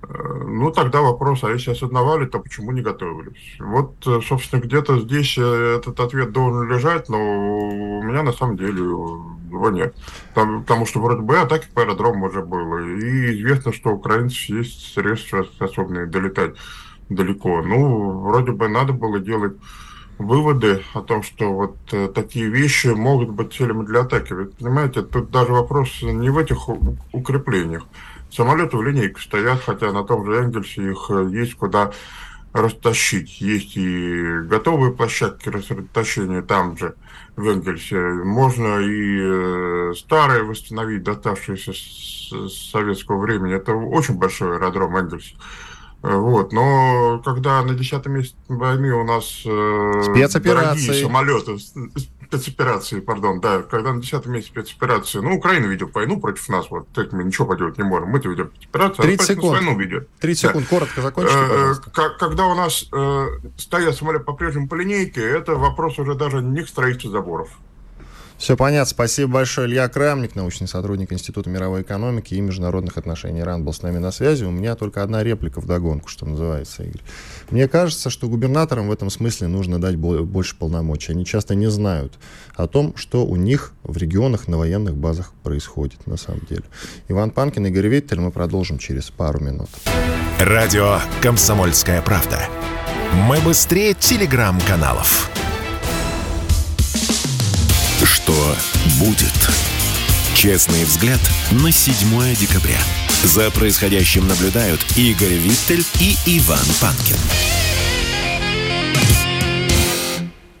[0.00, 3.56] ну, тогда вопрос, а если осознавали, то почему не готовились?
[3.58, 8.56] Вот, э, собственно, где-то здесь э, этот ответ должен лежать, но у меня на самом
[8.56, 9.94] деле его нет.
[10.34, 14.48] Там, потому что вроде бы атаки по аэродрому уже было, и известно, что у украинцев
[14.48, 16.54] есть средства, способные долетать
[17.08, 17.62] далеко.
[17.62, 19.56] Ну, вроде бы надо было делать
[20.18, 24.32] выводы о том, что вот э, такие вещи могут быть целями для атаки.
[24.32, 26.68] Ведь, понимаете, тут даже вопрос не в этих
[27.12, 27.84] укреплениях.
[28.30, 31.92] Самолеты в линейку стоят, хотя на том же Энгельсе их э, есть куда
[32.52, 33.40] растащить.
[33.40, 36.94] Есть и готовые площадки растащения там же,
[37.36, 37.98] в Энгельсе.
[37.98, 43.54] Можно и э, старые восстановить, доставшиеся с советского времени.
[43.54, 45.34] Это очень большой аэродром Энгельс.
[46.02, 51.56] Э, вот, но когда на 10 месяце войны у нас спецоперации самолеты
[52.28, 56.88] спецоперации, пардон, да, когда на 10 месяце спецоперации, ну, Украина ведет войну против нас, вот
[56.92, 59.52] так мы ничего поделать не можем, мы-то ведем спецоперацию, 30 а секунд.
[59.52, 60.08] войну ведет.
[60.20, 60.48] 30 да.
[60.48, 61.90] секунд, коротко закончите, э, пожалуйста.
[62.18, 66.68] Когда у нас э, стоят самолеты по-прежнему по линейке, это вопрос уже даже не к
[66.68, 67.50] строительству заборов.
[68.38, 68.88] Все понятно.
[68.88, 69.66] Спасибо большое.
[69.66, 74.12] Илья Крамник, научный сотрудник Института мировой экономики и международных отношений ИРАН, был с нами на
[74.12, 74.44] связи.
[74.44, 77.02] У меня только одна реплика в догонку, что называется, Игорь.
[77.50, 81.12] Мне кажется, что губернаторам в этом смысле нужно дать больше полномочий.
[81.12, 82.14] Они часто не знают
[82.54, 86.64] о том, что у них в регионах на военных базах происходит на самом деле.
[87.08, 88.20] Иван Панкин, Игорь Виттель.
[88.20, 89.68] Мы продолжим через пару минут.
[90.38, 92.38] Радио «Комсомольская правда».
[93.26, 95.28] Мы быстрее телеграм-каналов
[98.98, 99.32] будет.
[100.34, 101.20] Честный взгляд
[101.50, 102.80] на 7 декабря.
[103.24, 107.16] За происходящим наблюдают Игорь Виттель и Иван Панкин.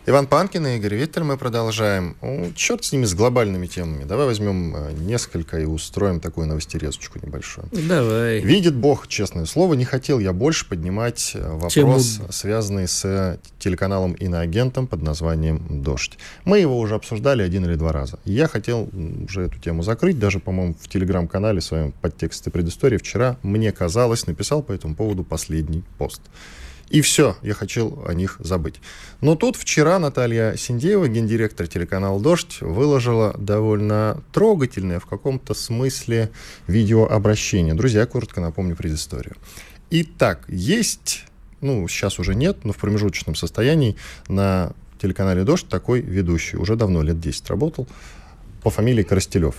[0.08, 1.22] Иван Панкин и Игорь Виттер.
[1.24, 2.16] Мы продолжаем.
[2.22, 4.04] Ну, черт с ними, с глобальными темами.
[4.04, 7.68] Давай возьмем э, несколько и устроим такую новостерезочку небольшую.
[7.72, 8.40] Давай.
[8.40, 12.00] Видит Бог, честное слово, не хотел я больше поднимать э, вопрос, Тему...
[12.30, 16.16] связанный с телеканалом иноагентом под названием «Дождь».
[16.46, 18.18] Мы его уже обсуждали один или два раза.
[18.24, 18.88] Я хотел
[19.28, 24.62] уже эту тему закрыть, даже, по-моему, в телеграм-канале своем подтексте предыстории вчера, мне казалось, написал
[24.62, 26.22] по этому поводу последний пост.
[26.90, 28.80] И все, я хотел о них забыть.
[29.20, 36.30] Но тут вчера Наталья Синдеева, гендиректор телеканала «Дождь», выложила довольно трогательное в каком-то смысле
[36.66, 37.74] видеообращение.
[37.74, 39.36] Друзья, коротко напомню предысторию.
[39.90, 41.24] Итак, есть,
[41.60, 43.96] ну, сейчас уже нет, но в промежуточном состоянии
[44.28, 46.56] на телеканале «Дождь» такой ведущий.
[46.56, 47.86] Уже давно, лет 10 работал,
[48.62, 49.56] по фамилии Коростелев.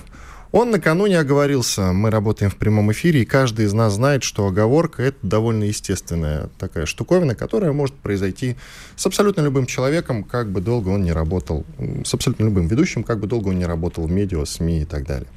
[0.52, 5.04] Он накануне оговорился, мы работаем в прямом эфире, и каждый из нас знает, что оговорка—
[5.04, 8.56] это довольно естественная такая штуковина, которая может произойти
[8.95, 11.66] с абсолютно любым человеком, как бы долго он не работал,
[12.04, 15.06] с абсолютно любым ведущим, как бы долго он не работал в медиа, СМИ и так
[15.06, 15.28] далее.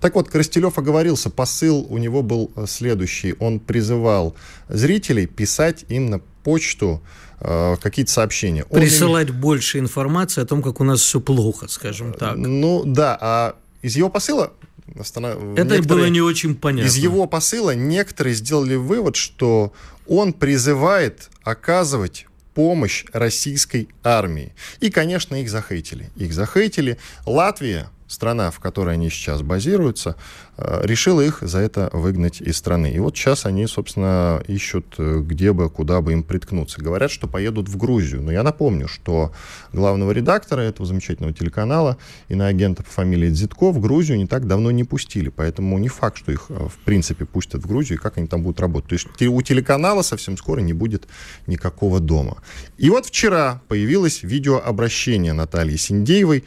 [0.00, 3.34] Так вот, Коростелев оговорился, посыл у него был следующий.
[3.40, 4.36] Он призывал
[4.68, 7.02] зрителей писать им на почту
[7.40, 8.64] э, какие-то сообщения.
[8.64, 9.40] Присылать он...
[9.40, 12.36] больше информации о том, как у нас все плохо, скажем так.
[12.36, 14.52] Ну да, а из его посыла
[14.98, 15.36] Останов...
[15.56, 15.82] Это некоторые...
[15.82, 16.88] было не очень понятно.
[16.88, 19.72] Из его посыла некоторые сделали вывод, что
[20.06, 24.52] он призывает оказывать помощь российской армии.
[24.80, 26.10] И, конечно, их захейтили.
[26.16, 26.98] Их захейтили.
[27.26, 30.16] Латвия страна, в которой они сейчас базируются,
[30.56, 32.90] э, решила их за это выгнать из страны.
[32.92, 36.82] И вот сейчас они, собственно, ищут, э, где бы, куда бы им приткнуться.
[36.82, 38.22] Говорят, что поедут в Грузию.
[38.22, 39.32] Но я напомню, что
[39.72, 41.96] главного редактора этого замечательного телеканала,
[42.28, 45.28] иноагента по фамилии Дзитко, в Грузию не так давно не пустили.
[45.28, 48.42] Поэтому не факт, что их, э, в принципе, пустят в Грузию, и как они там
[48.42, 48.90] будут работать.
[48.90, 51.06] То есть у телеканала совсем скоро не будет
[51.46, 52.38] никакого дома.
[52.76, 56.44] И вот вчера появилось видеообращение Натальи Синдеевой,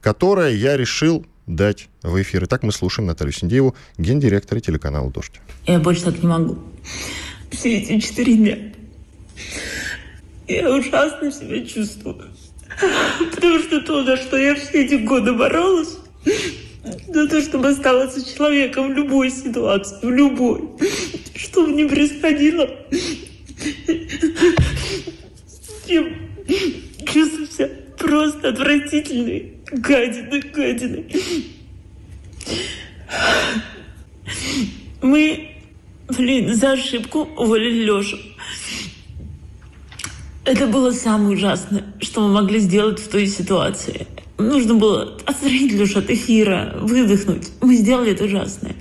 [0.00, 2.44] которое я решил дать в эфир.
[2.44, 5.40] Итак, мы слушаем Наталью Синдееву, гендиректора телеканала «Дождь».
[5.66, 6.58] Я больше так не могу.
[7.50, 8.58] Все эти четыре дня
[10.48, 12.24] я ужасно себя чувствую.
[13.34, 15.96] Потому что то, за что я все эти годы боролась,
[17.08, 20.68] за то, чтобы оставаться человеком в любой ситуации, в любой,
[21.34, 22.68] что бы ни происходило,
[25.86, 26.04] я
[27.04, 29.57] чувствую себя просто отвратительной.
[29.70, 31.04] Гадины, гадины.
[35.02, 35.50] Мы,
[36.08, 38.18] блин, за ошибку уволили Лешу.
[40.44, 44.06] Это было самое ужасное, что мы могли сделать в той ситуации.
[44.38, 47.48] Нужно было отстранить Лешу от эфира, выдохнуть.
[47.60, 48.74] Мы сделали это ужасное.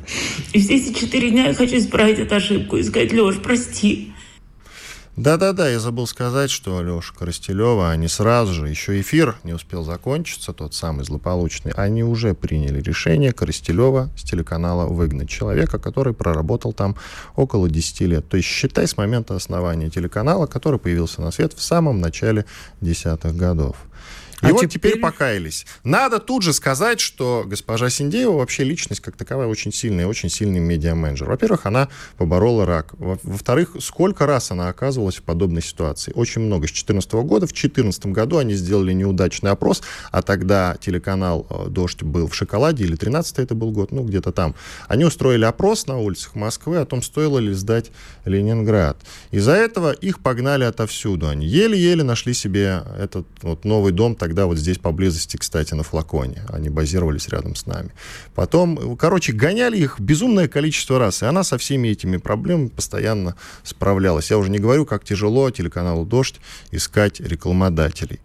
[0.54, 4.14] И все эти четыре дня я хочу исправить эту ошибку и сказать, Леш, прости.
[5.18, 10.53] Да-да-да, я забыл сказать, что Алеша Коростелева, они сразу же, еще эфир не успел закончиться,
[10.53, 16.95] тот самый злополучный, они уже приняли решение Коростелева с телеканала выгнать человека, который проработал там
[17.36, 18.30] около 10 лет.
[18.30, 22.45] То есть считай с момента основания телеканала, который появился на свет в самом начале
[22.80, 23.76] десятых годов.
[24.42, 24.92] И а вот теперь...
[24.92, 25.66] теперь покаялись.
[25.84, 30.60] Надо тут же сказать, что госпожа Синдеева вообще личность как таковая очень сильная, очень сильный
[30.60, 31.28] медиа-менеджер.
[31.28, 32.94] Во-первых, она поборола рак.
[32.98, 36.12] Во-вторых, сколько раз она оказывалась в подобной ситуации?
[36.14, 36.68] Очень много.
[36.68, 37.48] С 2014 года.
[37.48, 39.82] В 2014 году они сделали неудачный опрос,
[40.12, 44.32] а тогда телеканал э, «Дождь» был в шоколаде, или 13 это был год, ну, где-то
[44.32, 44.56] там.
[44.88, 47.92] Они устроили опрос на улицах Москвы о том, стоило ли сдать
[48.26, 48.98] Ленинград.
[49.32, 51.28] Из-за этого их погнали отовсюду.
[51.28, 56.44] Они еле-еле нашли себе этот вот новый дом, тогда вот здесь поблизости, кстати, на флаконе.
[56.50, 57.92] Они базировались рядом с нами.
[58.36, 64.30] Потом, короче, гоняли их безумное количество раз, и она со всеми этими проблемами постоянно справлялась.
[64.30, 68.20] Я уже не говорю, как тяжело телеканалу «Дождь» искать рекламодателей.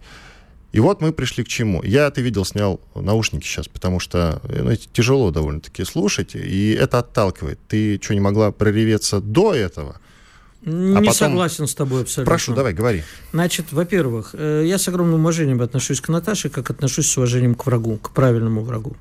[0.72, 1.84] И вот мы пришли к чему.
[1.84, 7.60] Я, ты видел, снял наушники сейчас, потому что ну, тяжело довольно-таки слушать, и это отталкивает.
[7.68, 10.00] Ты что, не могла прореветься до этого?
[10.64, 11.12] А Не потом...
[11.12, 12.30] согласен с тобой абсолютно.
[12.30, 13.02] Прошу, давай, говори.
[13.32, 17.66] Значит, во-первых, э, я с огромным уважением отношусь к Наташе, как отношусь с уважением к
[17.66, 18.96] врагу, к правильному врагу.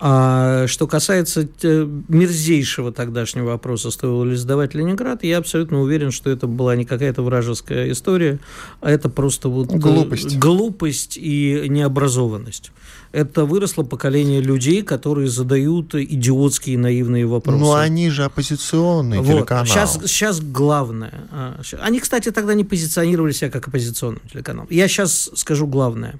[0.00, 6.30] А что касается э, мерзейшего тогдашнего вопроса, стоило ли сдавать Ленинград, я абсолютно уверен, что
[6.30, 8.38] это была не какая-то вражеская история,
[8.80, 12.72] а это просто вот э, глупость, глупость и необразованность
[13.14, 17.60] это выросло поколение людей, которые задают идиотские наивные вопросы.
[17.60, 19.28] Ну, они же оппозиционные вот.
[19.28, 19.66] телеканал.
[19.66, 21.28] Сейчас, сейчас главное.
[21.30, 24.66] А, они, кстати, тогда не позиционировали себя как оппозиционный телеканал.
[24.68, 26.18] Я сейчас скажу главное.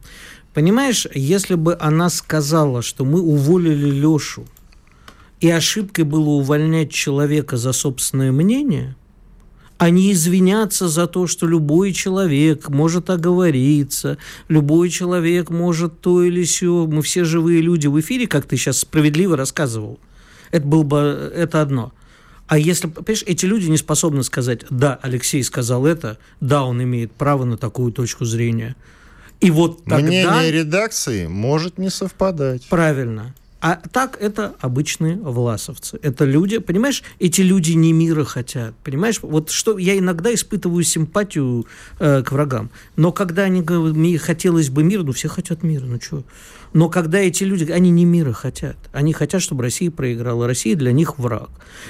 [0.54, 4.46] Понимаешь, если бы она сказала, что мы уволили Лешу,
[5.40, 8.96] и ошибкой было увольнять человека за собственное мнение–
[9.78, 16.86] Они извинятся за то, что любой человек может оговориться, любой человек может то или сё.
[16.86, 19.98] Мы все живые люди в эфире, как ты сейчас справедливо рассказывал.
[20.52, 21.92] Это было бы это одно.
[22.46, 27.10] А если, понимаешь, эти люди не способны сказать, да, Алексей сказал это, да, он имеет
[27.12, 28.76] право на такую точку зрения.
[29.44, 29.98] И вот тогда...
[29.98, 32.66] Мнение редакции может не совпадать.
[32.68, 33.34] Правильно.
[33.60, 35.98] А так это обычные власовцы.
[36.02, 38.74] Это люди, понимаешь, эти люди не мира хотят.
[38.84, 41.66] Понимаешь, вот что я иногда испытываю симпатию
[41.98, 42.68] э, к врагам.
[42.96, 46.24] Но когда они говорят, хотелось бы мира, ну все хотят мира, ну что?
[46.74, 48.76] Но когда эти люди, они не мира хотят.
[48.92, 50.48] Они хотят, чтобы Россия проиграла.
[50.48, 51.48] Россия для них враг.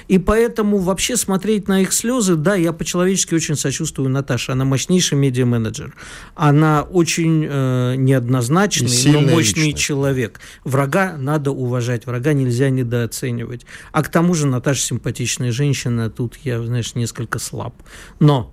[0.08, 4.52] И поэтому вообще смотреть на их слезы, да, я по-человечески очень сочувствую Наташе.
[4.52, 5.94] Она мощнейший медиа-менеджер.
[6.34, 9.78] Она очень э, неоднозначный, но мощный личность.
[9.78, 10.40] человек.
[10.64, 13.64] Врага надо уважать, врага нельзя недооценивать.
[13.90, 17.74] А к тому же Наташа симпатичная женщина, тут я, знаешь, несколько слаб.
[18.20, 18.52] Но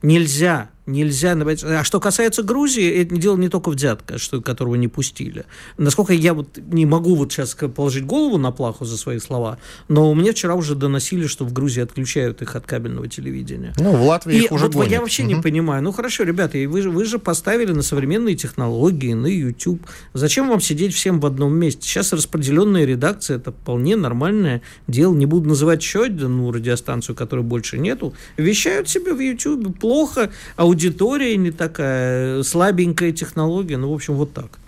[0.00, 1.32] нельзя нельзя...
[1.32, 5.44] А что касается Грузии, это дело не только в Дятка, что, которого не пустили.
[5.76, 9.58] Насколько я вот не могу вот сейчас положить голову на плаху за свои слова,
[9.88, 13.74] но мне вчера уже доносили, что в Грузии отключают их от кабельного телевидения.
[13.78, 14.92] Ну, в Латвии и их уже вот гонят.
[14.92, 15.34] Я вообще угу.
[15.34, 15.82] не понимаю.
[15.82, 19.82] Ну, хорошо, ребята, вы же, вы же поставили на современные технологии, на YouTube.
[20.14, 21.82] Зачем вам сидеть всем в одном месте?
[21.82, 25.14] Сейчас распределенная редакция, это вполне нормальное дело.
[25.14, 28.14] Не буду называть еще одну радиостанцию, которой больше нету.
[28.36, 29.78] Вещают себе в YouTube.
[29.78, 34.58] Плохо, а аудитория не такая, слабенькая технология, ну, в общем, вот так.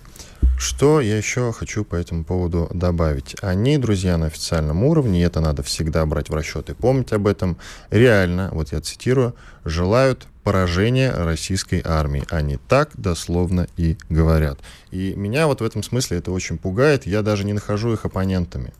[0.58, 3.36] Что я еще хочу по этому поводу добавить?
[3.42, 7.26] Они, друзья, на официальном уровне, и это надо всегда брать в расчет и помнить об
[7.26, 7.58] этом,
[7.90, 9.34] реально, вот я цитирую,
[9.66, 12.24] желают поражения российской армии.
[12.30, 14.58] Они так дословно и говорят.
[14.90, 17.06] И меня вот в этом смысле это очень пугает.
[17.06, 18.72] Я даже не нахожу их оппонентами.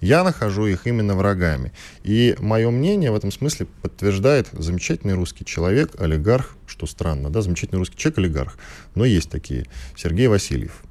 [0.00, 1.72] Я нахожу их именно врагами.
[2.04, 7.78] И мое мнение в этом смысле подтверждает замечательный русский человек, олигарх, что странно, да, замечательный
[7.78, 8.58] русский человек, олигарх,
[8.94, 9.66] но есть такие,
[9.96, 10.84] Сергей Васильев.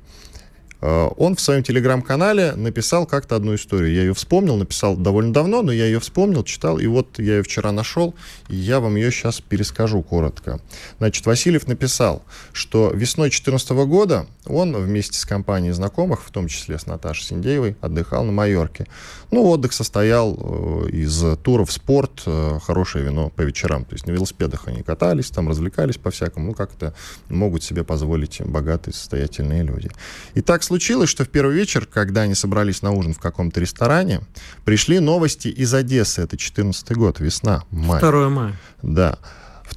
[0.81, 3.93] А, он в своем телеграм-канале написал как-то одну историю.
[3.93, 7.43] Я ее вспомнил, написал довольно давно, но я ее вспомнил, читал, и вот я ее
[7.43, 8.13] вчера нашел,
[8.49, 10.59] и я вам ее сейчас перескажу коротко.
[10.99, 12.23] Значит, Васильев написал,
[12.53, 17.75] что весной 2014 года он вместе с компанией знакомых, в том числе с Наташей Синдеевой,
[17.81, 18.85] отдыхал на Майорке.
[19.31, 23.85] Ну, отдых состоял э, из туров спорт, э, хорошее вино по вечерам.
[23.85, 26.93] То есть на велосипедах они катались, там развлекались по-всякому, ну, как-то
[27.29, 29.89] могут себе позволить богатые, состоятельные люди.
[30.35, 30.74] И так случилось,
[31.09, 34.21] что в первый вечер, когда они собрались на ужин в каком-то ресторане,
[34.63, 36.21] пришли новости из Одессы.
[36.21, 37.99] Это 14 год, весна, май.
[37.99, 38.59] 2 мая.
[38.81, 39.19] Да.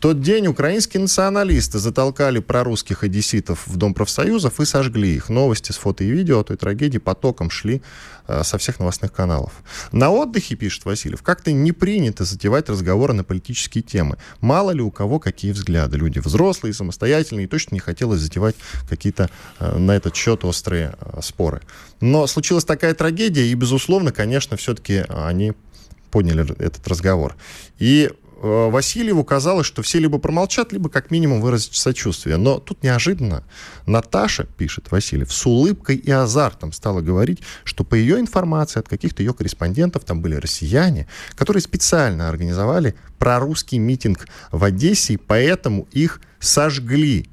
[0.01, 5.29] Тот день украинские националисты затолкали прорусских одесситов в Дом профсоюзов и сожгли их.
[5.29, 7.83] Новости с фото и видео о той трагедии потоком шли
[8.29, 9.53] э, со всех новостных каналов.
[9.91, 14.19] На отдыхе, пишет Васильев, как-то не принято затевать разговоры на политические темы.
[14.41, 15.97] Мало ли у кого какие взгляды.
[15.97, 18.55] Люди взрослые, самостоятельные, и точно не хотелось затевать
[18.89, 21.63] какие-то э, на этот счет острые э, споры.
[22.01, 25.55] Но случилась такая трагедия, и, безусловно, конечно, все-таки они
[26.11, 27.37] подняли этот разговор.
[27.79, 28.11] И
[28.41, 32.37] Васильеву казалось, что все либо промолчат, либо как минимум выразить сочувствие.
[32.37, 33.43] Но тут неожиданно
[33.87, 39.23] Наташа, пишет Васильев, с улыбкой и азартом стала говорить, что по ее информации от каких-то
[39.23, 46.21] ее корреспондентов там были россияне, которые специально организовали прорусский митинг в Одессе, и поэтому их
[46.39, 47.29] сожгли.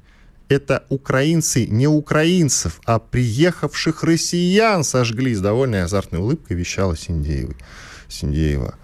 [0.48, 5.34] Это украинцы не украинцев, а приехавших россиян сожгли.
[5.34, 7.54] С довольной азартной улыбкой вещала Синдеева.
[8.08, 8.76] Синдеева.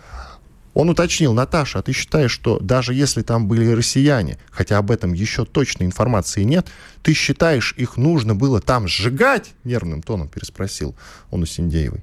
[0.75, 5.13] Он уточнил, Наташа, а ты считаешь, что даже если там были россияне, хотя об этом
[5.13, 6.69] еще точной информации нет,
[7.03, 9.53] ты считаешь, их нужно было там сжигать?
[9.65, 10.95] Нервным тоном переспросил
[11.31, 12.03] он у Синдеевой.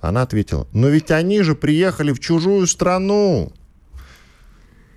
[0.00, 3.52] Она ответила, но ведь они же приехали в чужую страну.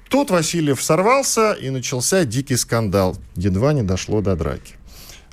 [0.10, 3.18] Тут Васильев сорвался, и начался дикий скандал.
[3.36, 4.76] Едва не дошло до драки.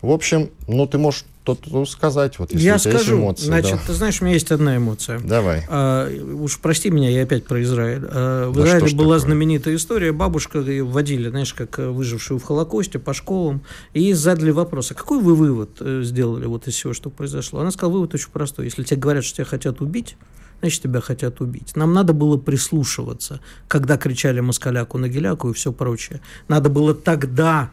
[0.01, 3.45] В общем, ну ты можешь то сказать, вот если я у тебя скажу, есть эмоции.
[3.45, 3.81] Значит, да.
[3.87, 5.21] ты знаешь, у меня есть одна эмоция.
[5.21, 5.65] Давай.
[5.69, 8.03] А, уж прости меня, я опять про Израиль.
[8.11, 9.19] А, в да Израиле была такое?
[9.19, 10.13] знаменитая история.
[10.13, 15.21] Бабушка ее вводили, знаешь, как выжившую в Холокосте по школам, и задали вопрос, а какой
[15.21, 17.61] вы вывод э, сделали вот из всего, что произошло?
[17.61, 18.65] Она сказала, вывод очень простой.
[18.65, 20.17] Если тебе говорят, что тебя хотят убить,
[20.61, 21.77] значит, тебя хотят убить.
[21.77, 26.23] Нам надо было прислушиваться, когда кричали москаляку на геляку и все прочее.
[26.49, 27.71] Надо было тогда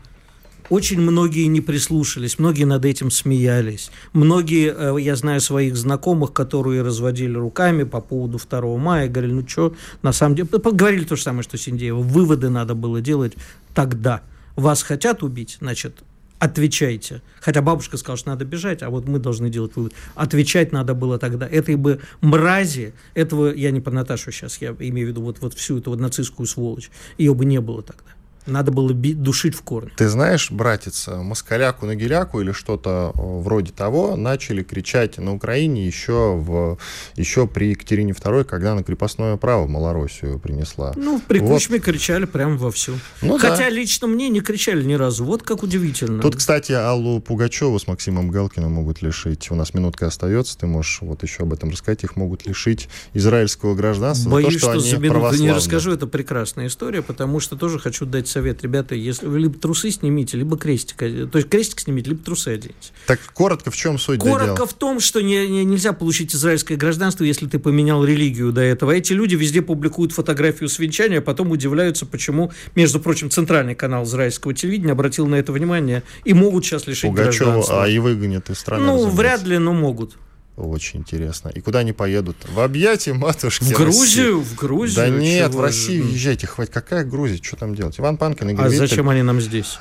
[0.71, 3.91] очень многие не прислушались, многие над этим смеялись.
[4.13, 9.47] Многие, э, я знаю своих знакомых, которые разводили руками по поводу 2 мая, говорили, ну
[9.47, 13.33] что, на самом деле, говорили то же самое, что Синдеева, выводы надо было делать
[13.75, 14.21] тогда.
[14.55, 16.03] Вас хотят убить, значит,
[16.39, 17.21] отвечайте.
[17.41, 19.91] Хотя бабушка сказала, что надо бежать, а вот мы должны делать вывод.
[20.15, 21.49] Отвечать надо было тогда.
[21.49, 25.53] Этой бы мрази, этого, я не по Наташу сейчас, я имею в виду вот, вот
[25.53, 28.11] всю эту вот нацистскую сволочь, ее бы не было тогда.
[28.45, 29.91] Надо было душить в корне.
[29.95, 36.35] Ты знаешь, братец, москаляку на геляку или что-то вроде того начали кричать на Украине еще,
[36.35, 36.77] в,
[37.15, 40.93] еще при Екатерине II, когда на крепостное право Малороссию принесла.
[40.95, 41.53] Ну, при вот.
[41.53, 42.93] Кучме кричали прям вовсю.
[43.21, 43.69] Ну, Хотя да.
[43.69, 45.23] лично мне не кричали ни разу.
[45.25, 46.21] Вот как удивительно.
[46.21, 49.51] Тут, кстати, Аллу Пугачеву с Максимом Галкиным могут лишить.
[49.51, 52.03] У нас минутка остается, ты можешь вот еще об этом рассказать.
[52.03, 55.91] Их могут лишить израильского гражданства Боюсь, за то, что, что они за минуту не расскажу.
[55.91, 60.37] Это прекрасная история, потому что тоже хочу дать совет, ребята, если вы либо трусы снимите,
[60.37, 62.91] либо крестик, то есть крестик снимите, либо трусы оденете.
[63.07, 64.65] Так коротко в чем суть Коротко дела?
[64.67, 68.91] в том, что не, не, нельзя получить израильское гражданство, если ты поменял религию до этого.
[68.91, 74.05] Эти люди везде публикуют фотографию с венчания, а потом удивляются, почему, между прочим, центральный канал
[74.05, 77.83] израильского телевидения обратил на это внимание и могут сейчас лишить Пугачева, гражданства.
[77.83, 78.85] а и выгонят из страны.
[78.85, 80.15] Ну, вряд ли, но могут.
[80.61, 81.49] Очень интересно.
[81.49, 82.37] И куда они поедут?
[82.47, 84.39] В объятия матушки В Грузию?
[84.39, 84.53] России.
[84.53, 84.95] В Грузию?
[84.95, 86.11] Да нет, в Россию же?
[86.11, 86.45] езжайте.
[86.45, 86.71] Хватит.
[86.71, 87.41] Какая Грузия?
[87.41, 87.99] Что там делать?
[87.99, 89.79] Иван Панкин и А зачем они нам здесь?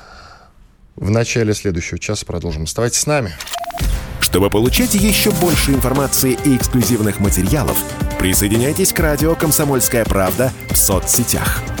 [0.95, 2.63] В начале следующего часа продолжим.
[2.63, 3.31] Оставайтесь с нами.
[4.21, 7.77] Чтобы получать еще больше информации и эксклюзивных материалов,
[8.17, 11.61] присоединяйтесь к радио «Комсомольская правда» в соцсетях–